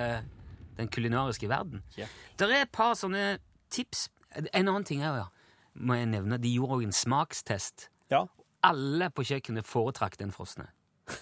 den 0.79 0.91
kulinariske 0.91 1.51
verden. 1.51 1.83
Ja. 1.99 2.07
Det 2.39 2.49
er 2.49 2.65
et 2.65 2.73
par 2.75 2.95
sånne 2.99 3.37
tips. 3.75 4.09
En 4.47 4.71
annen 4.71 4.87
ting 4.87 5.05
er, 5.07 5.21
ja, 5.25 5.29
må 5.75 5.99
jeg 5.99 6.09
nevne, 6.11 6.39
de 6.43 6.55
gjorde 6.55 6.79
òg 6.79 6.87
en 6.89 6.97
smakstest. 6.97 7.89
Ja. 8.11 8.25
Alle 8.65 9.11
på 9.13 9.27
kjøkkenet 9.29 9.69
foretrakk 9.69 10.17
den 10.21 10.33
frosne. 10.35 10.71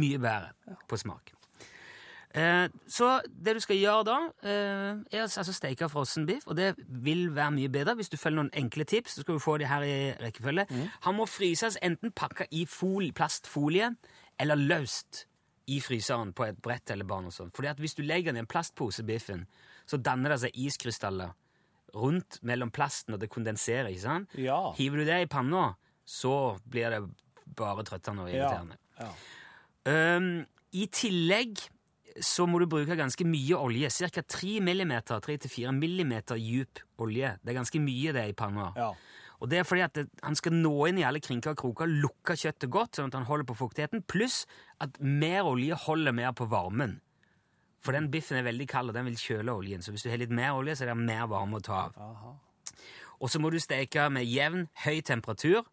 Mye 0.00 0.20
bedre 0.22 0.78
på 0.88 0.98
smak. 1.00 1.34
Eh, 2.36 2.68
så 2.86 3.06
det 3.24 3.54
du 3.56 3.60
skal 3.64 3.78
gjøre 3.80 4.04
da, 4.04 4.16
eh, 4.44 4.98
er 5.16 5.24
altså 5.24 5.52
steke 5.56 5.88
frossen 5.88 6.26
biff, 6.28 6.46
og 6.46 6.58
det 6.58 6.74
vil 6.88 7.30
være 7.34 7.54
mye 7.56 7.70
bedre 7.72 7.94
hvis 7.96 8.12
du 8.12 8.18
følger 8.20 8.42
noen 8.42 8.52
enkle 8.52 8.84
tips. 8.84 9.16
Så 9.16 9.24
skal 9.24 9.38
du 9.38 9.42
få 9.42 9.56
de 9.58 9.68
her 9.70 9.86
i 9.86 9.96
rekkefølge. 10.20 10.68
Han 11.06 11.16
må 11.16 11.26
fryses 11.26 11.80
enten 11.82 12.12
pakka 12.12 12.46
i 12.52 12.66
fol 12.68 13.10
plastfolie 13.16 13.94
eller 14.38 14.60
løst 14.60 15.24
i 15.68 15.80
fryseren 15.84 16.32
på 16.32 16.46
et 16.48 16.60
brett 16.64 16.90
eller 16.90 17.04
bare 17.08 17.26
noe 17.26 17.34
sånt. 17.34 17.52
Fordi 17.56 17.72
at 17.72 17.80
hvis 17.80 17.96
du 17.96 18.02
legger 18.02 18.32
den 18.32 18.40
i 18.40 18.44
en 18.44 18.48
plastpose, 18.48 19.04
biffen, 19.04 19.46
så 19.88 20.00
danner 20.00 20.32
det 20.32 20.40
seg 20.44 20.56
iskrystaller 20.56 21.34
rundt 21.96 22.38
mellom 22.44 22.70
plasten, 22.70 23.16
og 23.16 23.20
det 23.20 23.30
kondenserer, 23.32 23.88
ikke 23.88 24.04
sant? 24.04 24.34
Ja. 24.36 24.72
Hiver 24.76 25.00
du 25.00 25.08
det 25.08 25.22
i 25.24 25.28
panna, 25.30 25.70
så 26.08 26.34
blir 26.64 26.94
det 26.94 27.02
bare 27.58 27.84
trøttende 27.84 28.24
og 28.24 28.32
irriterende. 28.32 28.78
ja. 29.00 29.10
Um, 29.88 30.42
I 30.76 30.84
tillegg 30.92 31.62
så 32.20 32.44
må 32.50 32.58
du 32.60 32.66
bruke 32.68 32.96
ganske 32.98 33.24
mye 33.24 33.56
olje. 33.56 33.88
Ca. 33.94 34.20
3 34.20 34.58
mm, 34.60 34.92
3-4 35.08 35.72
millimeter 35.72 36.36
djup 36.40 36.82
olje. 37.00 37.36
Det 37.40 37.52
er 37.52 37.60
ganske 37.60 37.80
mye 37.80 38.12
det 38.16 38.26
i 38.32 38.36
panna. 38.36 38.72
ja. 38.76 38.92
Og 39.38 39.46
det 39.46 39.60
er 39.60 39.66
fordi 39.68 39.84
at 39.84 39.94
det, 39.94 40.08
han 40.26 40.34
skal 40.34 40.56
nå 40.56 40.72
inn 40.88 40.96
i 40.98 41.04
alle 41.06 41.20
krinker 41.22 41.52
og 41.54 41.60
kroker, 41.60 41.86
lukke 41.86 42.34
kjøttet 42.34 42.72
godt, 42.74 42.98
sånn 42.98 43.12
at 43.12 43.20
han 43.20 43.28
holder 43.28 43.46
på 43.46 43.54
fuktigheten, 43.60 44.02
pluss 44.10 44.40
at 44.82 44.98
mer 44.98 45.46
olje 45.46 45.78
holder 45.84 46.16
mer 46.16 46.32
på 46.34 46.48
varmen. 46.50 46.96
For 47.78 47.94
den 47.94 48.08
biffen 48.10 48.40
er 48.40 48.48
veldig 48.48 48.66
kald, 48.66 48.90
og 48.90 48.98
den 48.98 49.06
vil 49.06 49.20
kjøle 49.20 49.54
oljen. 49.60 49.84
Så 49.84 49.94
hvis 49.94 50.02
du 50.02 50.10
har 50.10 50.18
litt 50.18 50.34
mer 50.34 50.58
olje, 50.58 50.74
så 50.74 50.84
er 50.84 50.90
det 50.90 50.98
mer 50.98 51.28
varme 51.30 51.60
å 51.60 51.62
ta 51.62 51.84
av. 51.84 52.00
Aha. 52.02 52.34
Og 53.20 53.30
så 53.30 53.40
må 53.42 53.50
du 53.50 53.58
steke 53.58 54.08
med 54.10 54.26
jevn, 54.28 54.68
høy 54.84 55.00
temperatur. 55.00 55.64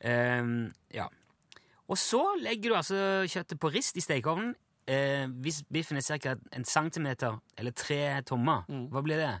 Ehm, 0.00 0.72
ja. 0.94 1.06
Og 1.88 1.98
så 1.98 2.22
legger 2.42 2.70
du 2.72 2.76
altså 2.76 2.96
kjøttet 3.30 3.60
på 3.62 3.70
rist 3.74 3.96
i 3.96 4.02
stekeovnen. 4.02 4.54
Eh, 4.86 5.26
hvis 5.42 5.62
biffen 5.72 5.96
er 5.98 6.18
ca. 6.18 6.36
en 6.52 6.64
centimeter 6.64 7.38
eller 7.58 7.74
tre 7.74 8.22
tommer, 8.22 8.62
hva 8.90 9.02
blir 9.02 9.18
det? 9.18 9.32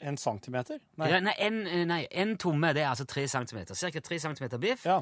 En 0.00 0.16
centimeter? 0.16 0.78
Nei. 0.96 1.08
Ja, 1.08 1.20
nei, 1.20 1.32
en, 1.38 1.66
eh, 1.66 1.84
nei, 1.88 2.06
en 2.10 2.36
tomme 2.36 2.74
det 2.74 2.82
er 2.82 2.90
altså 2.90 3.06
tre 3.08 3.26
centimeter. 3.28 3.74
Ca. 3.74 4.00
tre 4.00 4.18
centimeter 4.18 4.58
biff. 4.58 4.84
Ja. 4.84 5.00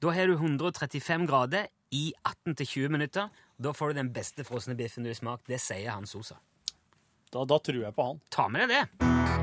Da 0.00 0.10
har 0.10 0.26
du 0.26 0.34
135 0.34 1.26
grader 1.26 1.66
i 1.90 2.12
18-20 2.24 2.88
minutter. 2.88 3.28
Da 3.58 3.72
får 3.72 3.88
du 3.88 3.94
den 3.94 4.12
beste 4.12 4.44
frosne 4.44 4.76
biffen 4.76 5.04
du 5.04 5.08
har 5.08 5.14
smakt. 5.14 5.46
Det 5.48 5.60
sier 5.60 5.90
han 5.90 6.06
Sosa. 6.06 6.36
Da, 7.32 7.44
da 7.44 7.58
tror 7.58 7.82
jeg 7.82 7.94
på 7.94 8.02
han. 8.12 8.20
Ta 8.30 8.48
med 8.48 8.68
deg 8.68 8.76
det. 8.76 9.37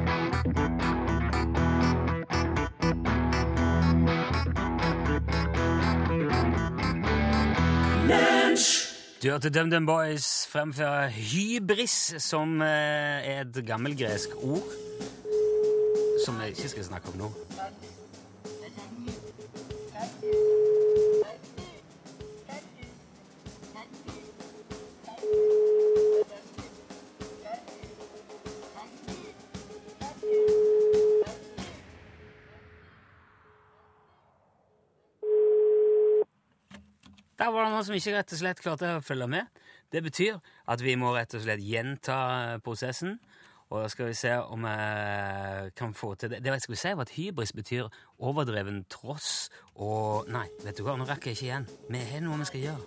Du 9.26 9.32
hørte 9.32 9.50
DumDum 9.50 9.86
Boys 9.86 10.46
fremføre 10.52 11.08
hybris, 11.10 12.14
som 12.22 12.62
eh, 12.62 13.26
er 13.26 13.42
et 13.42 13.58
gammelgresk 13.66 14.36
ord. 14.38 14.70
Som 16.26 16.38
jeg 16.42 16.54
ikke 16.54 16.70
skal 16.70 16.86
snakke 16.92 17.10
om 17.10 17.24
nå. 17.24 17.32
Her 37.46 37.52
var 37.54 37.68
det 37.68 37.74
noen 37.76 37.84
som 37.86 37.94
ikke 37.94 38.12
rett 38.16 38.32
og 38.34 38.40
slett 38.40 38.58
klarte 38.64 38.88
å 38.90 39.02
følge 39.06 39.26
med. 39.30 39.58
Det 39.94 40.00
betyr 40.02 40.40
at 40.74 40.82
vi 40.82 40.96
må 40.98 41.12
rett 41.14 41.36
og 41.38 41.44
slett 41.44 41.60
gjenta 41.62 42.16
prosessen. 42.66 43.20
Og 43.70 43.84
da 43.84 43.90
skal 43.94 44.08
vi 44.10 44.16
se 44.18 44.32
om 44.34 44.66
jeg 44.66 45.76
kan 45.78 45.94
få 45.94 46.16
til 46.18 46.32
det. 46.32 46.40
Det 46.42 46.50
jeg 46.56 46.64
skulle 46.64 46.80
si, 46.82 46.94
var 46.98 47.06
at 47.06 47.14
hybris 47.14 47.54
betyr 47.54 47.92
overdreven 48.18 48.80
tross 48.90 49.52
og 49.76 50.26
Nei, 50.34 50.48
vet 50.64 50.74
du 50.80 50.82
hva, 50.88 50.98
nå 50.98 51.06
rekker 51.06 51.36
jeg 51.36 51.38
ikke 51.38 51.46
igjen. 51.52 51.70
Vi 51.94 52.02
har 52.10 52.26
noe 52.26 52.42
vi 52.42 52.50
skal 52.50 52.66
gjøre. 52.66 52.82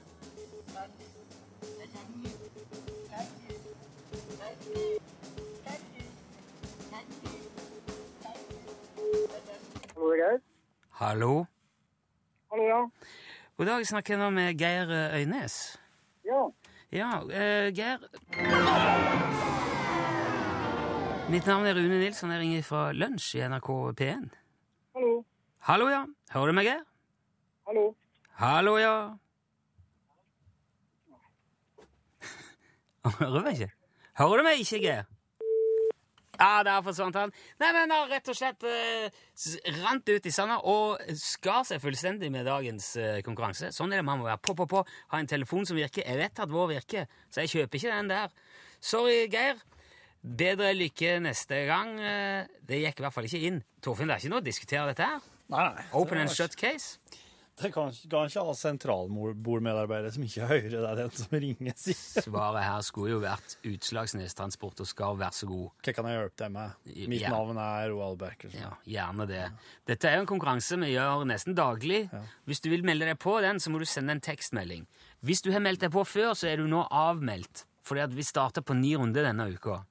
Hallo? 10.99 11.33
Hallo, 12.51 12.67
ja. 12.67 12.83
God 13.59 13.67
dag, 13.67 13.87
snakker 13.87 14.15
jeg 14.15 14.21
nå 14.21 14.27
med 14.31 14.55
Geir 14.55 14.87
Øynes. 15.19 15.55
Ja. 16.25 16.45
Ja, 16.95 17.09
uh, 17.27 17.75
Geir 17.75 17.99
Mitt 21.29 21.47
navn 21.47 21.67
er 21.67 21.75
Rune 21.75 21.99
Nilsson. 21.99 22.31
Jeg 22.31 22.41
ringer 22.41 22.63
fra 22.63 22.93
Lunsj 22.93 23.35
i 23.35 23.43
NRK 23.51 23.71
P1. 23.99 24.29
Hallo. 24.95 25.25
Hallo, 25.67 25.89
ja. 25.91 26.05
Hører 26.31 26.47
du 26.47 26.53
meg, 26.53 26.71
Geir? 26.71 26.85
Hallo. 27.67 27.97
Hallo, 28.39 28.77
ja. 28.79 28.95
Hører 33.19 33.39
du 33.41 33.43
meg 33.43 33.59
ikke? 33.59 33.73
Hører 34.23 34.37
du 34.37 34.43
meg 34.47 34.63
ikke, 34.63 34.83
Geir? 34.87 35.03
Ja, 36.39 36.63
der 36.63 36.83
forsvant 36.87 37.17
han. 37.19 37.33
Nei, 37.59 37.71
men 37.75 37.91
han 37.91 38.11
rett 38.11 38.29
og 38.31 38.37
slett 38.39 38.63
eh, 38.69 39.09
rant 39.83 40.07
ut 40.09 40.27
i 40.29 40.33
sanda 40.35 40.61
og 40.71 41.01
skar 41.19 41.65
seg 41.67 41.81
fullstendig 41.83 42.31
med 42.31 42.47
dagens 42.47 42.93
eh, 43.01 43.19
konkurranse. 43.27 43.73
Sånn 43.75 43.91
er 43.93 43.99
det, 44.03 44.07
man 44.07 44.21
må 44.21 44.29
være 44.29 44.39
på, 44.47 44.55
på, 44.59 44.69
på. 44.71 44.85
Ha 45.15 45.19
en 45.19 45.31
telefon 45.31 45.67
som 45.67 45.79
virker. 45.79 46.07
Jeg 46.07 46.21
vet 46.21 46.39
at 46.45 46.53
vår 46.53 46.71
virker, 46.77 47.09
så 47.35 47.43
jeg 47.43 47.55
kjøper 47.57 47.81
ikke 47.81 47.97
den 47.97 48.13
der. 48.13 48.31
Sorry, 48.79 49.25
Geir. 49.33 49.59
Bedre 50.23 50.73
lykke 50.75 51.17
neste 51.23 51.65
gang. 51.69 51.97
Eh, 52.03 52.47
Det 52.69 52.81
gikk 52.85 53.01
i 53.01 53.07
hvert 53.07 53.15
fall 53.19 53.27
ikke 53.27 53.43
inn. 53.51 53.61
Torfinn, 53.83 54.11
det 54.11 54.17
er 54.19 54.23
ikke 54.25 54.33
noe 54.37 54.43
å 54.43 54.47
diskutere 54.49 54.87
dette 54.93 55.07
her. 55.11 55.27
Nei, 55.49 55.65
nei. 55.75 55.85
Open 55.97 56.19
and 56.23 56.31
shut 56.31 56.55
case. 56.59 56.99
Det 57.61 57.71
kan, 57.75 57.91
kan 58.11 58.29
ikke 58.29 58.43
ha 58.47 58.53
sentralbordmedarbeidere 58.55 60.13
som 60.15 60.23
ikke 60.27 60.47
hører 60.49 60.71
det 60.75 60.83
er 60.91 60.99
den 61.01 61.11
som 61.19 61.35
ringer, 61.43 61.75
sier. 61.79 62.23
Svaret 62.25 62.63
her 62.65 62.85
skulle 62.87 63.11
jo 63.17 63.21
vært 63.23 63.57
Utslagsnes 63.69 64.37
Transport 64.39 64.81
og 64.85 64.89
skal 64.91 65.17
vær 65.21 65.35
så 65.35 65.49
god. 65.51 65.71
Hva 65.85 65.95
kan 65.97 66.09
jeg 66.11 66.19
hjelpe 66.21 66.43
deg 66.45 66.53
med? 66.55 66.71
Mitt 67.13 67.21
Ja. 67.25 67.31
navn 67.35 67.59
er 67.63 67.91
Roald 67.93 68.19
Beckersen. 68.21 68.61
Ja, 68.63 68.73
gjerne 68.87 69.27
det. 69.29 69.45
Dette 69.87 70.09
er 70.11 70.17
jo 70.17 70.21
en 70.27 70.31
konkurranse 70.33 70.79
vi 70.79 70.93
gjør 70.95 71.27
nesten 71.27 71.55
daglig. 71.59 72.09
Hvis 72.47 72.61
du 72.65 72.71
vil 72.71 72.83
melde 72.87 73.07
deg 73.11 73.19
på 73.19 73.41
den, 73.43 73.59
så 73.59 73.71
må 73.71 73.79
du 73.79 73.87
sende 73.87 74.11
en 74.17 74.21
tekstmelding. 74.21 74.87
Hvis 75.25 75.43
du 75.43 75.51
har 75.53 75.61
meldt 75.61 75.81
deg 75.81 75.91
på 75.93 76.05
før, 76.07 76.35
så 76.39 76.49
er 76.53 76.57
du 76.63 76.67
nå 76.71 76.87
avmeldt. 76.91 77.65
Fordi 77.89 78.01
at 78.05 78.13
vi 78.15 78.23
starter 78.23 78.61
på 78.63 78.75
ny 78.77 78.95
runde 79.01 79.23
denne 79.25 79.49
uka. 79.55 79.83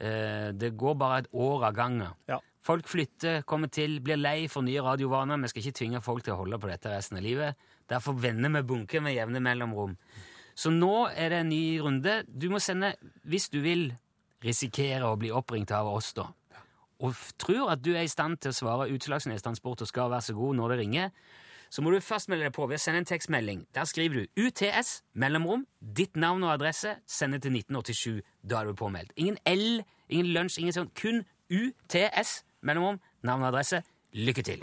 Eh, 0.00 0.52
Det 0.52 0.76
går 0.76 0.94
bare 0.98 1.18
et 1.24 1.28
år 1.32 1.64
av 1.64 1.74
gangen. 1.74 2.12
Ja. 2.28 2.38
Folk 2.64 2.88
flytter, 2.90 3.42
kommer 3.48 3.70
til, 3.72 4.00
blir 4.04 4.18
lei 4.18 4.48
for 4.50 4.66
nye 4.66 4.82
radiovaner. 4.84 5.38
Vi 5.42 5.52
skal 5.52 5.62
ikke 5.62 5.78
tvinge 5.78 6.02
folk 6.04 6.24
til 6.26 6.34
å 6.34 6.40
holde 6.42 6.58
på 6.60 6.70
dette 6.70 6.92
resten 6.92 7.20
av 7.20 7.24
livet. 7.24 7.70
Derfor 7.88 8.18
vender 8.18 8.52
vi 8.58 8.66
bunken 8.72 9.06
med 9.06 9.16
jevne 9.16 9.42
mellomrom. 9.44 9.94
Så 10.58 10.72
nå 10.74 11.06
er 11.14 11.30
det 11.30 11.42
en 11.44 11.52
ny 11.52 11.78
runde. 11.80 12.20
Du 12.26 12.48
må 12.50 12.58
sende, 12.60 12.96
hvis 13.22 13.48
du 13.52 13.60
vil 13.62 13.92
risikere 14.44 15.06
å 15.06 15.18
bli 15.18 15.30
oppringt 15.34 15.70
av 15.74 15.88
oss, 15.90 16.12
da, 16.18 16.26
og 16.98 17.14
tror 17.38 17.70
at 17.72 17.82
du 17.84 17.92
er 17.94 18.06
i 18.06 18.10
stand 18.10 18.40
til 18.42 18.50
å 18.50 18.56
svare 18.56 18.88
Utslagsnes 18.90 19.44
Transport 19.44 19.84
og 19.84 19.90
skal 19.90 20.10
være 20.10 20.28
så 20.28 20.34
god 20.34 20.58
når 20.58 20.72
det 20.72 20.78
ringer, 20.80 21.12
så 21.70 21.82
må 21.84 21.92
du 21.92 22.00
først 22.00 22.30
melde 22.32 22.48
deg 22.48 22.54
på 22.56 22.66
ved 22.66 22.78
å 22.78 22.82
sende 22.82 23.02
en 23.02 23.08
tekstmelding. 23.08 23.66
Der 23.76 23.86
skriver 23.86 24.24
du 24.24 24.46
UTS, 24.46 25.02
mellomrom, 25.12 25.66
ditt 25.78 26.16
navn 26.16 26.46
og 26.46 26.54
adresse, 26.56 26.96
sende 27.06 27.38
til 27.44 27.54
1987. 27.60 28.22
Da 28.42 28.62
er 28.62 28.70
du 28.70 28.78
påmeldt. 28.78 29.12
Ingen 29.20 29.36
L, 29.46 29.82
ingen 30.08 30.32
lunsj, 30.32 30.62
ingen 30.62 30.74
sånn. 30.74 30.90
Kun 30.96 31.22
UTS, 31.52 32.40
mellomrom, 32.62 33.00
navn 33.22 33.44
og 33.44 33.52
adresse. 33.52 33.82
Lykke 34.16 34.42
til. 34.46 34.62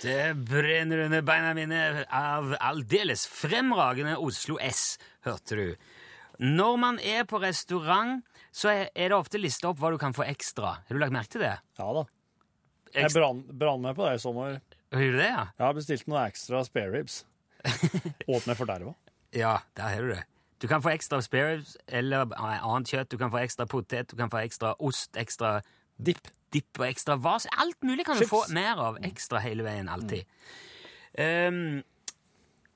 Det 0.00 0.34
brenner 0.48 1.04
under 1.04 1.22
beina 1.22 1.50
mine 1.54 1.80
av 2.08 2.54
aldeles 2.60 3.26
fremragende 3.28 4.16
Oslo 4.16 4.56
S, 4.64 4.96
hørte 5.26 5.58
du. 5.58 5.66
Når 6.40 6.78
man 6.80 7.00
er 7.04 7.26
på 7.28 7.40
restaurant, 7.42 8.24
så 8.50 8.72
er 8.72 9.10
det 9.10 9.16
ofte 9.16 9.38
lista 9.38 9.68
opp 9.68 9.80
hva 9.82 9.92
du 9.92 9.98
kan 10.00 10.16
få 10.16 10.24
ekstra. 10.24 10.78
Har 10.86 10.96
du 10.96 11.02
lagt 11.02 11.14
merke 11.14 11.34
til 11.36 11.44
det? 11.44 11.56
Ja 11.78 11.90
da. 11.94 12.06
Jeg 12.96 13.12
brann 13.14 13.84
meg 13.84 13.98
på 13.98 14.06
det 14.08 14.16
i 14.16 14.22
sommer. 14.22 14.56
Har 14.90 15.04
du 15.04 15.18
det, 15.20 15.28
ja? 15.28 15.44
Jeg 15.52 15.66
har 15.66 15.76
bestilt 15.76 16.08
noen 16.08 16.24
ekstra 16.24 16.64
spare 16.66 17.04
meg 18.48 18.56
forderva. 18.58 18.94
Ja, 19.36 19.58
der 19.76 19.94
har 19.94 20.02
du 20.06 20.12
det. 20.14 20.24
Du 20.60 20.68
kan 20.68 20.82
få 20.84 20.92
ekstra 20.92 21.22
spare 21.24 21.62
eller 21.88 22.28
eh, 22.36 22.66
annet 22.66 22.92
kjøtt. 22.92 23.10
Du 23.12 23.16
kan 23.20 23.32
få 23.32 23.40
ekstra 23.40 23.66
potet, 23.70 24.10
du 24.12 24.16
kan 24.18 24.32
få 24.32 24.42
ekstra 24.42 24.74
ost, 24.78 25.16
ekstra 25.16 25.60
Dipp. 26.00 26.30
dipp 26.52 26.80
og 26.80 26.86
ekstra 26.88 27.16
vas. 27.20 27.46
Alt 27.60 27.82
mulig 27.86 28.06
kan 28.08 28.18
du 28.18 28.26
få 28.28 28.42
mer 28.56 28.80
av 28.80 28.98
ekstra 29.04 29.40
hele 29.44 29.64
veien, 29.66 29.88
alltid. 29.88 30.24
Um, 31.18 31.82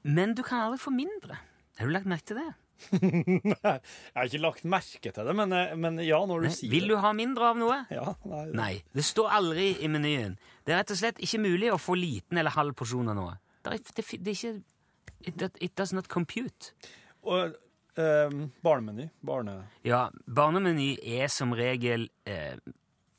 men 0.04 0.34
du 0.36 0.42
kan 0.44 0.66
aldri 0.66 0.80
få 0.82 0.92
mindre. 0.92 1.38
Har 1.78 1.88
du 1.88 1.94
lagt 1.94 2.08
merke 2.08 2.28
til 2.28 2.40
det? 2.42 2.50
Jeg 3.64 3.80
har 4.14 4.28
ikke 4.28 4.42
lagt 4.42 4.66
merke 4.68 5.12
til 5.14 5.28
det, 5.28 5.34
men, 5.36 5.52
eh, 5.56 5.72
men 5.80 6.00
ja, 6.04 6.18
når 6.28 6.44
du 6.44 6.50
sier 6.52 6.72
Vil 6.72 6.88
du 6.90 6.96
ha 7.00 7.12
mindre 7.16 7.52
av 7.52 7.60
noe? 7.60 7.78
Ja, 7.94 8.12
nei, 8.28 8.44
Nei. 8.56 8.72
Det 8.92 9.04
står 9.06 9.32
aldri 9.38 9.70
i 9.80 9.88
menyen. 9.88 10.36
Det 10.66 10.74
er 10.74 10.82
rett 10.82 10.92
og 10.92 11.00
slett 11.00 11.20
ikke 11.24 11.40
mulig 11.44 11.72
å 11.72 11.80
få 11.80 11.96
liten 11.98 12.40
eller 12.40 12.54
halv 12.56 12.76
porsjon 12.78 13.12
av 13.12 13.18
noe. 13.18 13.36
Det 13.64 13.72
er, 13.72 13.84
det, 13.96 14.04
det 14.20 14.34
er 14.34 14.38
ikke 14.38 14.54
it, 15.26 15.36
does- 15.40 15.60
it 15.60 15.74
does 15.76 15.92
not 15.92 16.08
compute. 16.08 16.72
Og 17.24 17.54
eh, 17.96 18.30
barnemeny. 18.64 19.08
Barne... 19.24 19.58
Ja, 19.86 20.08
barnemeny 20.26 20.94
er 21.02 21.28
som 21.32 21.52
regel 21.56 22.08
eh, 22.26 22.56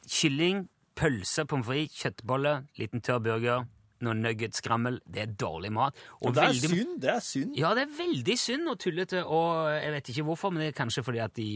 kylling, 0.07 0.67
pølse, 0.95 1.45
pommes 1.49 1.65
frites, 1.67 1.97
kjøttbolle, 2.03 2.57
liten 2.79 3.01
tørr 3.03 3.19
burger, 3.25 3.65
noen 4.05 4.21
nuggets, 4.21 4.59
skrammel. 4.61 4.99
Det 5.07 5.23
er 5.23 5.33
dårlig 5.39 5.71
mat. 5.73 5.97
Og 6.21 6.35
det 6.35 6.43
er 6.43 6.51
veldig- 6.53 6.71
synd. 6.75 6.95
Det 7.01 7.11
er 7.15 7.19
synd. 7.25 7.55
Ja, 7.57 7.73
det 7.77 7.87
er 7.87 7.93
veldig 7.97 8.37
synd 8.39 8.69
og 8.71 8.79
tullete, 8.83 9.23
og 9.25 9.69
jeg 9.73 9.91
vet 9.95 10.09
ikke 10.13 10.25
hvorfor, 10.29 10.51
men 10.53 10.61
det 10.65 10.71
er 10.73 10.77
kanskje 10.83 11.03
fordi 11.07 11.23
at 11.23 11.33
de, 11.39 11.47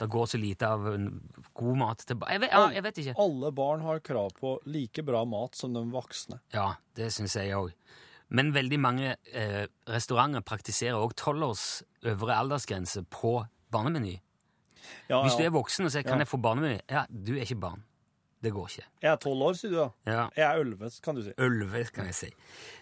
det 0.00 0.08
går 0.12 0.28
så 0.32 0.38
lite 0.40 0.68
av 0.68 0.84
god 1.56 1.76
mat 1.80 2.04
tilbake. 2.06 2.36
Jeg, 2.36 2.44
vet- 2.44 2.54
ja, 2.54 2.62
jeg 2.76 2.84
vet 2.86 3.02
ikke. 3.02 3.16
Alle 3.24 3.50
barn 3.56 3.82
har 3.88 4.00
krav 4.06 4.30
på 4.38 4.54
like 4.70 5.02
bra 5.04 5.24
mat 5.28 5.56
som 5.58 5.74
de 5.74 5.82
voksne. 5.92 6.38
Ja, 6.54 6.70
det 6.96 7.10
syns 7.16 7.34
jeg 7.40 7.56
òg. 7.58 7.72
Men 8.30 8.52
veldig 8.54 8.78
mange 8.80 9.16
eh, 9.34 9.66
restauranter 9.90 10.40
praktiserer 10.46 10.94
òg 10.98 11.14
tolvårs 11.18 11.82
øvre 12.06 12.36
aldersgrense 12.38 13.02
på 13.10 13.40
barnemeny. 13.72 14.20
Ja, 15.10 15.22
Hvis 15.22 15.36
du 15.38 15.42
er 15.44 15.50
voksen 15.50 15.84
og 15.84 15.90
sier 15.92 16.02
'kan 16.02 16.18
Ja. 16.18 16.24
jeg 16.24 16.28
få 16.28 16.36
barnemeny', 16.42 16.80
ja, 16.90 17.04
du 17.10 17.34
er 17.36 17.40
ikke 17.42 17.60
barn. 17.60 17.82
Det 18.42 18.52
går 18.52 18.66
ikke. 18.68 18.84
Jeg 19.02 19.12
er 19.12 19.16
tolv 19.16 19.42
år, 19.42 19.52
sier 19.52 19.70
du 19.70 19.76
da. 19.76 19.88
Ja, 20.06 20.28
Jeg 20.36 20.44
er 20.56 20.60
elleve, 20.64 20.90
kan 21.02 21.14
du 21.14 21.22
si. 21.22 21.32
Ølve, 21.38 21.84
kan 21.92 22.06
jeg 22.06 22.14
si. 22.14 22.26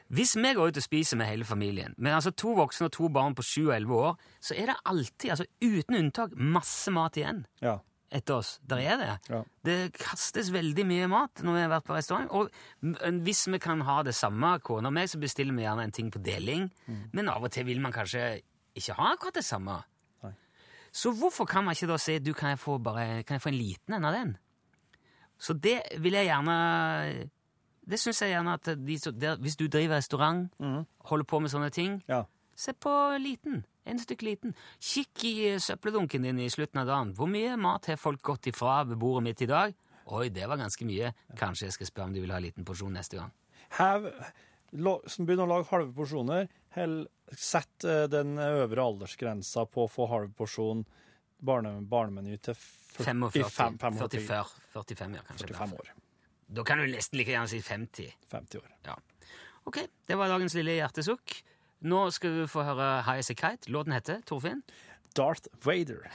Hvis 0.09 0.37
vi 0.37 0.55
går 0.55 0.69
ut 0.69 0.77
og 0.77 0.83
spiser 0.83 1.17
med 1.17 1.27
hele 1.27 1.45
familien, 1.45 1.95
med 1.99 2.13
altså 2.13 2.31
to 2.31 2.55
voksne 2.55 2.85
og 2.85 2.93
to 2.93 3.09
barn 3.09 3.35
på 3.35 3.43
sju 3.43 3.69
og 3.69 3.75
elleve 3.77 3.95
år, 3.95 4.17
så 4.41 4.55
er 4.57 4.67
det 4.67 4.77
alltid, 4.87 5.31
altså 5.31 5.45
uten 5.63 5.97
unntak, 5.97 6.31
masse 6.37 6.91
mat 6.91 7.17
igjen 7.17 7.45
Ja. 7.63 7.79
Etter 8.11 8.39
oss. 8.41 8.55
Der 8.65 8.81
er 8.81 8.97
det. 9.01 9.09
Ja. 9.29 9.43
Det 9.65 9.77
kastes 9.99 10.51
veldig 10.55 10.85
mye 10.89 11.09
mat 11.13 11.43
når 11.45 11.57
vi 11.57 11.63
har 11.65 11.73
vært 11.75 11.87
på 11.89 11.97
restaurant. 11.97 12.31
Og 12.33 13.23
hvis 13.27 13.45
vi 13.53 13.61
kan 13.63 13.83
ha 13.85 14.01
det 14.07 14.15
samme, 14.17 14.55
kona 14.65 14.89
og 14.89 14.97
meg, 14.97 15.11
så 15.13 15.21
bestiller 15.21 15.57
vi 15.57 15.67
gjerne 15.67 15.85
en 15.89 15.95
ting 15.95 16.11
på 16.15 16.23
deling. 16.25 16.69
Men 17.13 17.29
av 17.29 17.45
og 17.45 17.53
til 17.53 17.69
vil 17.69 17.83
man 17.85 17.93
kanskje 17.93 18.41
ikke 18.79 18.97
ha 18.97 19.13
akkurat 19.15 19.41
det 19.41 19.45
samme. 19.45 19.81
Nei. 20.25 20.33
Så 20.93 21.13
hvorfor 21.13 21.49
kan 21.49 21.67
man 21.67 21.77
ikke 21.77 21.91
da 21.91 21.99
si 22.01 22.19
du, 22.19 22.33
kan 22.35 22.55
jeg 22.55 22.63
få, 22.63 22.79
bare, 22.79 23.25
kan 23.29 23.37
jeg 23.37 23.45
få 23.45 23.53
en 23.53 23.61
liten 23.61 23.99
en 23.99 24.09
av 24.09 24.17
den? 24.17 24.37
Så 25.39 25.55
det 25.55 25.79
vil 26.03 26.17
jeg 26.19 26.27
gjerne 26.27 26.55
Det 27.89 27.99
syns 28.01 28.23
jeg 28.25 28.33
gjerne 28.33 28.57
at 28.59 28.73
de, 28.75 28.97
der, 29.17 29.37
hvis 29.39 29.57
du 29.57 29.69
driver 29.69 29.97
restaurant, 29.97 30.49
holder 31.09 31.25
på 31.25 31.39
med 31.41 31.53
sånne 31.53 31.71
ting, 31.71 32.03
ja. 32.09 32.25
Se 32.59 32.73
på 32.75 32.91
liten. 33.23 33.61
En 33.89 33.99
stykk 34.03 34.23
liten. 34.27 34.55
Kikk 34.85 35.25
i 35.29 35.35
eh, 35.55 35.59
søppeldunken 35.65 36.27
din 36.29 36.41
i 36.45 36.49
slutten 36.53 36.83
av 36.83 36.89
dagen. 36.91 37.15
Hvor 37.17 37.31
mye 37.31 37.55
mat 37.61 37.89
har 37.89 37.97
folk 38.01 38.21
gått 38.23 38.51
ifra 38.53 38.83
ved 38.89 38.99
bordet 39.01 39.25
mitt 39.31 39.43
i 39.47 39.49
dag? 39.51 39.75
Oi, 40.13 40.29
det 40.33 40.47
var 40.49 40.61
ganske 40.61 40.85
mye. 40.89 41.11
Kanskje 41.37 41.67
jeg 41.69 41.77
skal 41.79 41.91
spørre 41.91 42.09
om 42.11 42.15
de 42.17 42.23
vil 42.25 42.33
ha 42.33 42.39
en 42.41 42.47
liten 42.47 42.65
porsjon 42.69 42.93
neste 42.97 43.19
gang. 43.21 43.33
Hev, 43.79 44.07
la- 44.81 45.01
som 45.09 45.27
begynner 45.29 45.45
å 45.49 45.53
lage 45.57 45.69
halve 45.73 45.93
porsjoner, 45.97 46.49
hell, 46.77 47.03
sett 47.37 47.85
eh, 47.85 48.07
den 48.13 48.37
øvre 48.41 48.85
aldersgrensa 48.89 49.67
på 49.69 49.85
å 49.85 49.91
få 49.93 50.07
halv 50.09 50.33
porsjon 50.39 50.85
barne, 51.45 51.75
barnemeny 51.89 52.39
til 52.41 52.57
45. 52.57 53.29
45, 53.31 53.79
45, 53.85 53.99
45, 54.01 54.57
45 54.75 55.19
ja, 55.19 55.27
kanskje. 55.29 55.51
45 55.53 55.77
år. 55.81 55.93
Da 56.49 56.65
kan 56.65 56.81
du 56.81 56.89
nesten 56.89 57.21
like 57.21 57.35
gjerne 57.35 57.51
si 57.53 57.61
50. 57.63 58.09
50 58.33 58.63
år. 58.63 58.71
Ja. 58.89 58.97
Ok, 59.69 59.83
det 60.09 60.17
var 60.17 60.33
dagens 60.33 60.57
lille 60.57 60.79
hjertesukk. 60.79 61.37
Nå 61.81 62.11
skal 62.11 62.41
du 62.41 62.47
få 62.47 62.63
høre 62.63 63.03
High 63.03 63.19
As 63.19 63.31
A 63.31 63.35
Kite. 63.35 63.71
Låten 63.71 63.93
heter 63.93 64.21
Torfinn. 64.27 64.63
Darth 65.17 65.47
Vader. 65.65 66.11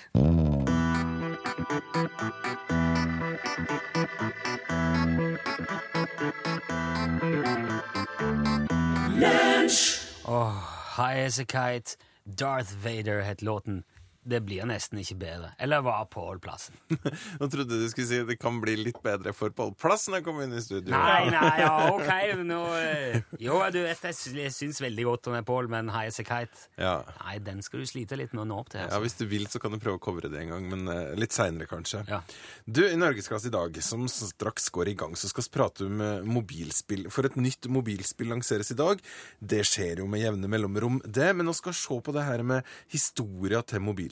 High 10.95 11.25
as 11.25 11.39
a 11.39 11.45
kite, 11.45 11.97
Darth 12.25 12.71
Vader 12.83 13.21
het 13.21 13.41
låten. 13.41 13.83
Det 14.23 14.39
blir 14.45 14.63
nesten 14.69 14.99
ikke 15.01 15.17
bedre. 15.19 15.49
Eller 15.59 15.81
var 15.83 16.05
Pål-plassen. 16.13 16.77
Nå 17.41 17.47
trodde 17.51 17.79
du 17.81 17.85
skulle 17.91 18.07
si 18.07 18.19
det 18.23 18.37
kan 18.39 18.61
bli 18.63 18.77
litt 18.79 19.01
bedre 19.03 19.33
for 19.35 19.51
Pål 19.51 19.73
Plass 19.79 20.05
når 20.07 20.21
jeg 20.21 20.25
kommer 20.29 20.45
inn 20.47 20.53
i 20.55 20.61
studio. 20.63 20.93
Nei, 20.93 21.25
nei, 21.33 21.51
ja, 21.59 21.73
ok, 21.91 22.09
nå 22.47 22.59
eh, 22.79 23.17
Jo, 23.43 23.57
du 23.73 23.81
vet, 23.83 24.05
jeg 24.07 24.15
sy- 24.15 24.47
syns 24.55 24.79
veldig 24.83 25.05
godt 25.09 25.27
om 25.31 25.35
Pål, 25.47 25.67
men 25.73 25.91
High 25.91 26.07
as 26.13 26.21
a 26.23 26.25
kite 26.27 26.67
Ja. 26.79 26.93
Nei, 27.23 27.35
den 27.43 27.59
skal 27.65 27.83
du 27.83 27.89
slite 27.89 28.15
litt 28.19 28.31
med 28.31 28.45
å 28.45 28.47
nå 28.53 28.61
opp 28.63 28.71
til. 28.71 28.79
ja, 28.79 28.87
Altså. 28.87 29.01
Hvis 29.03 29.17
du 29.19 29.25
vil, 29.27 29.47
så 29.51 29.59
kan 29.59 29.75
du 29.75 29.79
prøve 29.83 29.99
å 29.99 30.03
covre 30.03 30.31
det 30.31 30.39
en 30.45 30.53
gang, 30.55 30.69
men 30.71 30.87
uh, 30.87 31.11
litt 31.19 31.35
seinere, 31.35 31.67
kanskje. 31.67 32.05
Ja. 32.07 32.21
Du, 32.63 32.83
I 32.87 32.95
Norgesklasse 32.99 33.51
i 33.51 33.53
dag, 33.57 33.75
som 33.83 34.07
straks 34.07 34.69
går 34.73 34.93
i 34.93 34.95
gang, 35.03 35.17
så 35.19 35.27
skal 35.31 35.43
vi 35.49 35.53
prate 35.57 35.89
om 35.89 35.99
eh, 36.05 36.23
mobilspill. 36.23 37.09
For 37.11 37.27
et 37.27 37.35
nytt 37.35 37.67
mobilspill 37.67 38.31
lanseres 38.31 38.71
i 38.71 38.79
dag. 38.79 39.03
Det 39.43 39.65
skjer 39.67 39.99
jo 40.03 40.07
med 40.07 40.23
jevne 40.23 40.47
mellomrom, 40.51 41.01
det. 41.03 41.33
Men 41.35 41.49
nå 41.51 41.55
skal 41.59 41.75
vi 41.75 41.81
se 41.83 41.99
på 42.07 42.15
det 42.15 42.23
her 42.29 42.43
med 42.47 42.63
historia 42.93 43.59
til 43.67 43.83
mobilspill. 43.83 44.11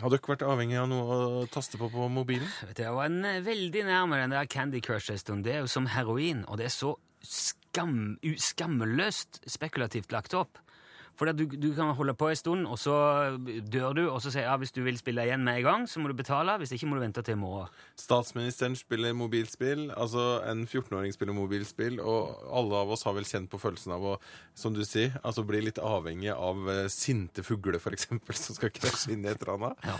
Har 0.00 0.12
dere 0.12 0.30
vært 0.32 0.44
avhengig 0.46 0.78
av 0.80 0.90
noe 0.90 1.16
å 1.40 1.46
taste 1.52 1.80
på 1.80 1.88
på 1.92 2.08
mobilen? 2.12 2.48
Jeg 2.76 2.92
var 2.92 3.08
en, 3.08 3.22
veldig 3.46 3.84
veldig 3.88 4.20
enn 4.22 4.34
den 4.34 4.38
der 4.38 4.50
Candy 4.50 4.82
Crush 4.84 5.12
en 5.12 5.20
stund. 5.22 5.46
Det 5.46 5.54
er 5.54 5.64
jo 5.64 5.70
som 5.72 5.88
heroin, 5.92 6.44
og 6.46 6.60
det 6.60 6.68
er 6.68 6.74
så 6.74 6.94
skam, 7.24 8.16
u, 8.22 8.32
skamløst 8.40 9.42
spekulativt 9.50 10.14
lagt 10.14 10.36
opp. 10.36 10.60
For 11.16 11.32
du, 11.32 11.46
du 11.48 11.70
kan 11.74 11.94
holde 11.96 12.14
på 12.14 12.28
en 12.28 12.36
stund, 12.36 12.66
og 12.68 12.78
så 12.78 12.94
dør 13.72 13.94
du, 13.96 14.02
og 14.10 14.20
så 14.22 14.32
sier 14.32 14.44
ja, 14.44 14.56
hvis 14.60 14.74
du 14.76 14.82
vil 14.84 14.98
spille 15.00 15.24
igjen 15.24 15.44
med 15.44 15.62
en 15.62 15.66
gang, 15.66 15.86
så 15.88 16.00
må 16.00 16.10
du 16.12 16.16
betale. 16.18 16.58
Hvis 16.60 16.74
ikke 16.76 16.88
må 16.90 16.98
du 16.98 17.04
vente 17.04 17.24
til 17.24 17.36
i 17.36 17.40
morgen. 17.40 17.72
Statsministeren 18.00 18.76
spiller 18.76 19.16
mobilspill, 19.16 19.88
altså 19.96 20.42
en 20.48 20.66
14-åring 20.66 21.14
spiller 21.16 21.36
mobilspill, 21.36 22.00
og 22.04 22.44
alle 22.52 22.82
av 22.82 22.92
oss 22.92 23.06
har 23.08 23.16
vel 23.16 23.28
kjent 23.28 23.50
på 23.52 23.60
følelsen 23.62 23.96
av 23.96 24.04
å, 24.12 24.16
som 24.58 24.76
du 24.76 24.82
sier, 24.84 25.16
altså 25.22 25.46
bli 25.46 25.62
litt 25.64 25.80
avhengig 25.80 26.34
av 26.34 26.68
eh, 26.72 26.84
sinte 26.92 27.44
fugler, 27.46 27.80
eksempel, 27.96 28.36
som 28.44 28.58
skal 28.58 28.74
krasje 28.74 29.14
inn 29.14 29.24
i 29.24 29.32
et 29.32 29.40
eller 29.40 29.56
annet. 29.56 29.88
Ja. 29.88 29.96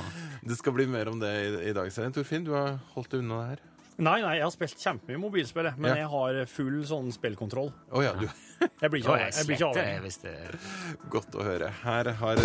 Det 0.52 0.60
skal 0.60 0.76
bli 0.76 0.88
mer 0.90 1.12
om 1.12 1.22
det 1.22 1.32
i, 1.46 1.48
i 1.70 1.76
dag. 1.76 1.88
Torfinn, 2.16 2.44
du 2.44 2.52
har 2.56 2.76
holdt 2.94 3.14
deg 3.14 3.24
unna 3.24 3.40
det 3.40 3.48
her. 3.54 3.64
Nei, 3.98 4.18
nei, 4.20 4.34
jeg 4.36 4.44
har 4.44 4.50
spilt 4.52 4.76
kjempemye 4.82 5.16
mobilspill, 5.22 5.70
men 5.78 5.88
Ja. 5.88 6.02
jeg 6.02 6.08
har 6.12 6.40
full 6.52 6.82
sånn 6.84 7.06
spillkontroll. 7.14 7.70
Å 7.96 8.02
ja, 8.04 8.12
du. 8.12 8.26
Jeg 8.80 8.90
blir 8.90 9.00
ikke, 9.02 9.12
av- 9.12 9.18
jeg 9.36 9.46
blir 9.46 9.56
ikke 9.56 9.66
av 9.68 9.74
det 9.76 10.00
hvis 10.00 10.16
det 10.22 10.34
Godt 11.12 11.34
å 11.36 11.42
høre. 11.44 11.68
Her 11.82 12.08
har 12.20 12.36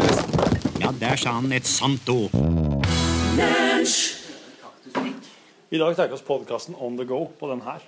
Ja, 0.81 0.91
der 0.99 1.15
sa 1.19 1.31
han 1.37 1.51
et 1.55 1.63
sant 1.67 2.07
ord. 2.11 2.31
I 5.71 5.77
dag 5.79 5.95
tar 5.95 6.07
vi 6.11 6.13
oss 6.17 6.21
podkasten 6.27 6.75
On 6.83 6.97
the 6.99 7.05
go 7.07 7.21
på 7.39 7.47
den 7.51 7.61
her. 7.63 7.79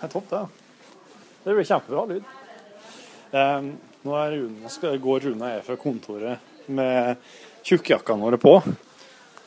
Det 0.00 0.08
er 0.08 0.12
topp, 0.14 0.30
det. 0.30 0.42
Det 1.44 1.54
blir 1.58 1.68
kjempebra 1.68 2.06
lyd. 2.08 2.24
Em, 3.36 3.74
nå 4.04 4.14
er 4.16 4.32
Rune, 4.38 4.70
skal, 4.72 4.96
går 5.04 5.20
Rune 5.28 5.44
og 5.44 5.52
jeg 5.52 5.66
fra 5.68 5.76
kontoret 5.76 6.38
med 6.72 7.20
tjukkjakkene 7.68 8.24
våre 8.24 8.40
på, 8.40 8.54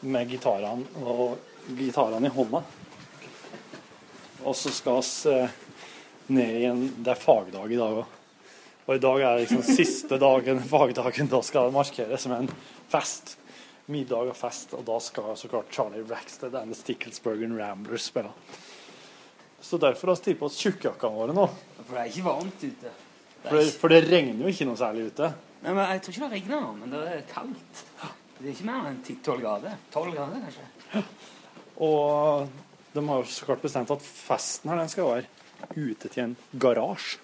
med 0.04 0.30
gitarene 0.32 1.04
og 1.04 1.38
gitarene 1.78 2.28
i 2.28 2.34
hånda. 2.34 2.63
Og 4.44 4.56
så 4.60 4.72
skal 4.76 5.00
vi 5.00 5.32
eh, 5.32 5.56
ned 6.34 6.58
i 6.60 6.66
en 6.68 6.84
Det 6.98 7.13
er 7.13 7.20
fagdag 7.20 7.72
i 7.72 7.80
dag 7.80 8.02
òg. 8.02 8.20
Og 8.84 8.98
i 8.98 9.04
dag 9.04 9.22
er 9.24 9.39
liksom 9.44 9.63
siste 9.80 10.20
dagen, 10.20 10.60
fagdagen. 10.68 11.32
Da 11.32 11.39
skal 11.46 11.70
det 11.70 11.78
markeres 11.78 12.28
med 12.28 12.44
en 12.44 12.52
fest. 12.92 13.38
Middag 13.92 14.32
og 14.32 14.38
fest. 14.38 14.76
Og 14.76 14.84
da 14.88 15.00
skal 15.04 15.38
så 15.39 15.52
klart 15.52 15.72
Charlie 15.72 16.04
Rackstead 16.10 16.56
and 16.60 16.74
the 16.74 16.80
Sticklesburgen 16.80 17.56
Ramblers 17.60 18.10
spille. 18.12 18.32
Så 19.63 19.80
derfor 19.80 20.12
har 20.12 20.20
vi 20.20 20.26
tatt 20.26 20.39
på 20.39 20.50
oss 20.50 20.60
tjukkjakkene 20.60 21.16
våre 21.16 21.36
nå. 21.36 21.48
For 21.86 21.96
det 21.96 22.02
er 22.02 22.12
ikke 22.12 22.26
varmt 22.28 22.66
ute. 22.68 22.92
For 23.44 23.60
det, 23.60 23.63
for 23.80 23.92
det 23.92 24.02
regner 24.08 24.44
jo 24.44 24.52
ikke 24.52 24.68
noe 24.68 24.80
særlig 24.80 25.08
ute. 25.12 25.32
Nei, 25.63 25.72
men 25.72 25.86
Jeg 25.94 26.04
tror 26.04 26.13
ikke 26.13 26.28
det 26.28 26.36
regner 26.36 26.66
nå, 26.66 26.74
men 26.82 26.92
det 26.92 27.06
er 27.08 27.24
kaldt. 27.32 27.86
Det 28.44 28.50
er 28.50 28.56
ikke 28.58 28.66
mer 28.68 28.88
enn 28.90 28.98
10-12 29.08 29.38
grader. 29.40 29.76
12 29.94 30.10
grader, 30.18 30.42
kanskje. 30.44 31.04
Og 31.88 32.50
de 32.92 33.04
har 33.08 33.22
jo 33.22 33.30
så 33.32 33.46
klart 33.48 33.62
bestemt 33.64 33.94
at 33.96 34.04
festen 34.04 34.68
her 34.68 34.82
den 34.82 34.92
skal 34.92 35.08
være 35.08 35.70
ute 35.80 36.12
til 36.12 36.24
en 36.26 36.34
garasje. 36.60 37.22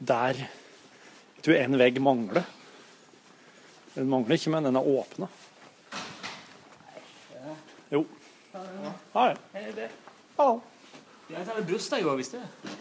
Der 0.00 0.40
jeg 0.40 1.44
tror 1.44 1.60
en 1.60 1.76
vegg 1.82 2.00
mangler. 2.00 2.48
Den 3.98 4.08
mangler 4.08 4.38
ikke, 4.38 4.54
men 4.56 4.70
den 4.70 4.80
er 4.80 4.88
åpna. 4.96 5.28
Jo. 7.92 8.00
Hei. 8.56 8.64
Hei. 9.12 9.28
Hei. 10.40 10.50
Jeg 11.28 11.44
hadde 11.52 11.68
bursdag 11.68 12.00
i 12.00 12.08
går, 12.08 12.16
visste 12.22 12.40
du? 12.40 12.72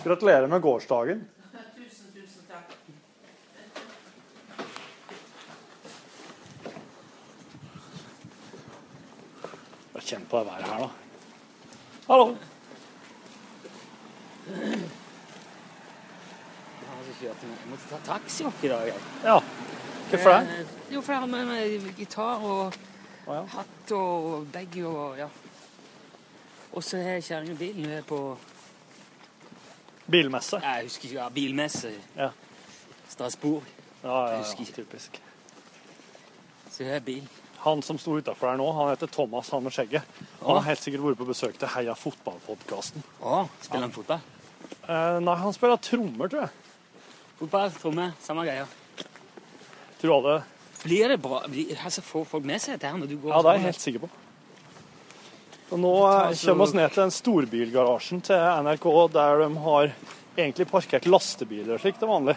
Gratulerer 0.00 0.48
med 0.48 0.64
gårsdagen. 0.64 1.26
Kjenn 10.04 10.26
på 10.30 10.38
det 10.42 10.46
været 10.46 10.68
her, 10.68 10.78
da. 10.78 10.88
Hallo. 12.08 12.36
Jeg 17.24 17.32
måtte 17.70 17.88
ta 17.88 17.98
taxi 18.04 18.44
opp 18.44 18.64
i 18.64 18.68
dag. 18.68 18.86
jeg. 18.86 19.00
Ja. 19.24 19.38
Hvorfor 20.10 20.30
det? 20.30 20.58
Eh, 20.60 20.94
Jo, 20.94 21.00
for 21.00 21.12
jeg 21.12 21.20
har 21.20 21.26
med 21.26 21.46
meg 21.48 21.94
gitar 21.96 22.42
og 22.44 22.74
oh, 23.26 23.34
ja. 23.34 23.40
hatt 23.56 23.92
og 23.96 24.46
bag 24.52 24.76
og 24.84 25.16
ja. 25.18 25.28
Og 26.72 26.84
så 26.84 27.00
har 27.02 27.20
kjerringa 27.20 27.54
bilen. 27.58 27.90
Er 27.90 28.02
på 28.02 28.38
Bilmesse. 30.10 30.60
Jeg 30.60 30.82
husker 30.82 31.04
ikke. 31.08 31.16
Ja, 31.22 31.28
bilmesse. 31.28 31.92
Ja. 32.16 32.28
Strasbourg. 33.08 33.62
Ja, 34.02 34.26
ja, 34.28 34.36
ja, 34.36 34.64
typisk. 34.74 35.22
Så 36.74 37.00
bil. 37.06 37.26
Han 37.64 37.82
som 37.82 37.98
sto 37.98 38.16
utafor 38.18 38.50
her 38.50 38.56
nå, 38.58 38.64
han 38.74 38.88
heter 38.90 39.06
Thomas, 39.06 39.50
han 39.54 39.62
med 39.62 39.72
skjegget. 39.72 40.02
Han 40.40 40.58
har 40.58 40.64
helt 40.66 40.82
sikkert 40.82 41.04
vært 41.04 41.20
på 41.20 41.28
besøk 41.28 41.54
til 41.60 41.70
Heia 41.70 41.94
fotballpodkasten. 41.94 43.04
Spiller 43.62 43.86
han 43.86 43.94
fotball? 43.94 44.24
Eh, 44.82 45.20
nei, 45.22 45.36
han 45.38 45.54
spiller 45.54 45.78
trommer, 45.78 46.32
tror 46.32 46.42
jeg. 46.42 47.06
Fotball, 47.38 47.72
trommer, 47.78 48.12
samme 48.26 48.44
greia. 48.48 48.66
Tror 50.02 50.16
alle 50.18 50.36
Blir 50.82 51.14
det 51.14 51.20
bra? 51.22 51.40
Blir, 51.48 51.72
altså, 51.78 52.02
Får 52.04 52.26
folk 52.34 52.44
med 52.44 52.60
seg 52.60 52.74
dette 52.74 52.90
her 52.90 52.98
når 53.00 53.14
du 53.14 53.16
går 53.22 53.32
Ja, 53.32 53.40
det 53.40 53.54
er 53.54 53.60
jeg 53.60 53.66
helt 53.70 53.86
sikker 53.86 54.04
på. 54.04 54.12
Og 55.70 55.80
nå 55.80 55.96
eh, 56.10 56.36
kommer 56.42 56.74
vi 56.74 56.82
ned 56.82 56.92
til 56.92 57.04
den 57.06 57.18
storbilgarasjen 57.22 58.24
til 58.26 58.48
NRK, 58.66 58.88
der 59.14 59.44
de 59.46 59.52
har 59.70 59.92
egentlig 60.34 60.72
parkert 60.74 61.06
lastebiler 61.06 61.78
slik 61.80 62.02
til 62.02 62.10
vanlig. 62.10 62.34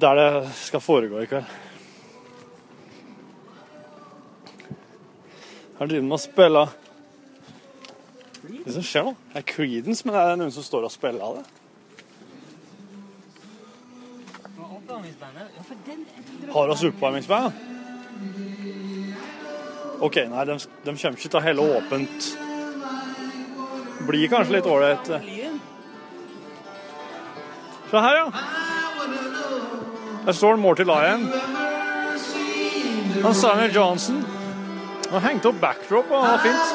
Der 0.00 0.16
det 0.18 0.30
skal 0.64 0.82
foregå 0.82 1.20
i 1.20 1.28
kveld. 1.28 1.58
Her 5.80 5.86
driver 5.86 6.06
de 6.06 6.12
og 6.12 6.20
spiller 6.20 6.68
Det 8.66 8.72
som 8.74 8.84
skjer 8.84 9.06
nå, 9.06 9.14
det 9.32 9.40
er 9.40 9.44
Creedence, 9.48 10.04
men 10.04 10.12
det 10.12 10.20
er 10.20 10.36
noen 10.36 10.52
som 10.52 10.64
står 10.64 10.84
og 10.84 10.92
spiller 10.92 11.24
av 11.24 11.38
det. 11.38 11.44
Har 16.52 16.72
oss 16.74 16.82
oppvarmingsband? 16.84 17.52
OK, 20.00 20.16
nei, 20.32 20.44
de, 20.48 20.56
de 20.58 20.94
kommer 20.96 21.16
ikke 21.16 21.28
til 21.28 21.38
å 21.38 21.42
helle 21.44 21.64
åpent. 21.78 22.28
Blir 24.08 24.32
kanskje 24.32 24.56
litt 24.56 24.68
ålreit. 24.68 25.10
Se 27.90 28.02
her, 28.04 28.18
ja. 28.18 28.26
Der 30.26 30.36
står 30.36 30.60
Morty 30.60 30.84
Lion. 30.88 31.24
Han 33.24 33.34
Samuel 33.34 33.74
Johnson. 33.74 34.39
Han 35.10 35.22
hengte 35.22 35.48
opp 35.48 35.60
backdrop, 35.60 36.10
og 36.10 36.22
det 36.22 36.30
var 36.30 36.38
fint. 36.38 36.66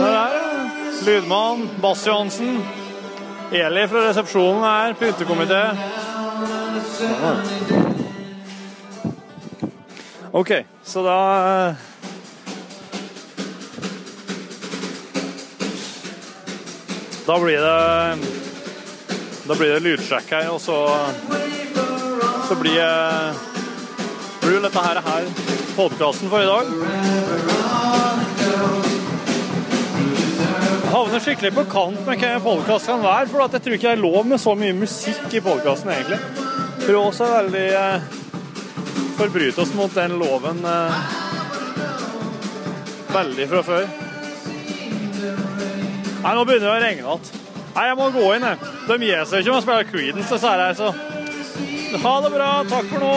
Der 0.00 0.06
er 0.06 0.28
det. 0.32 0.42
Lydmann, 1.06 1.70
Bass 1.82 2.06
Johansen. 2.06 2.62
Eli 3.52 3.88
fra 3.88 4.08
resepsjonen 4.08 4.62
her, 4.64 4.94
pyntekomité. 4.96 5.62
OK, 10.32 10.52
så 10.84 11.02
da 11.04 11.18
eh, 11.68 11.74
Da 17.26 17.38
blir 17.38 17.60
det 17.60 18.18
Da 19.44 19.54
blir 19.54 19.74
det 19.74 19.82
lydsjekk 19.82 20.30
her, 20.30 20.48
og 20.50 20.60
så 20.60 20.78
Så 22.48 22.54
blir 22.54 22.80
det... 22.80 23.34
blir 24.42 24.60
dette 24.60 24.78
her, 24.78 25.00
her 25.00 25.51
podkasten 25.76 26.30
for 26.30 26.42
i 26.42 26.46
dag. 26.46 26.66
Jeg 30.82 30.90
havner 30.92 31.22
skikkelig 31.24 31.52
på 31.56 31.64
kant 31.72 32.00
med 32.06 32.20
hva 32.20 32.32
podkast 32.44 32.90
kan 32.90 33.00
være, 33.04 33.28
for 33.30 33.44
jeg 33.46 33.64
tror 33.64 33.76
ikke 33.76 33.88
det 33.88 33.96
er 33.96 34.02
lov 34.02 34.26
med 34.28 34.40
så 34.42 34.52
mye 34.58 34.76
musikk 34.76 35.32
i 35.32 35.40
podkasten, 35.44 35.92
egentlig. 35.94 36.18
For 36.82 36.98
oss 37.00 37.20
er 37.24 37.32
veldig 37.38 37.66
eh, 37.78 38.08
forbryte 39.16 39.62
oss 39.64 39.72
mot 39.78 39.94
den 39.96 40.18
loven 40.20 40.60
eh, 40.68 40.98
veldig 43.12 43.46
fra 43.54 43.62
før. 43.70 43.86
Nei, 46.22 46.34
nå 46.36 46.44
begynner 46.46 46.68
det 46.68 46.74
å 46.74 46.82
regne 46.82 47.06
igjen. 47.06 47.32
Nei, 47.72 47.86
jeg 47.88 47.96
må 47.98 48.10
gå 48.12 48.28
inn, 48.36 48.44
jeg. 48.50 48.70
De 48.90 49.00
gir 49.08 49.24
seg 49.30 49.40
ikke 49.40 49.54
om 49.54 49.58
å 49.62 49.64
spille 49.64 49.88
Creedence, 49.88 50.28
disse 50.34 50.52
her, 50.52 50.76
så 50.76 50.92
Ha 52.02 52.12
det 52.24 52.30
bra. 52.32 52.52
Takk 52.68 52.86
for 52.88 53.04
nå. 53.04 53.16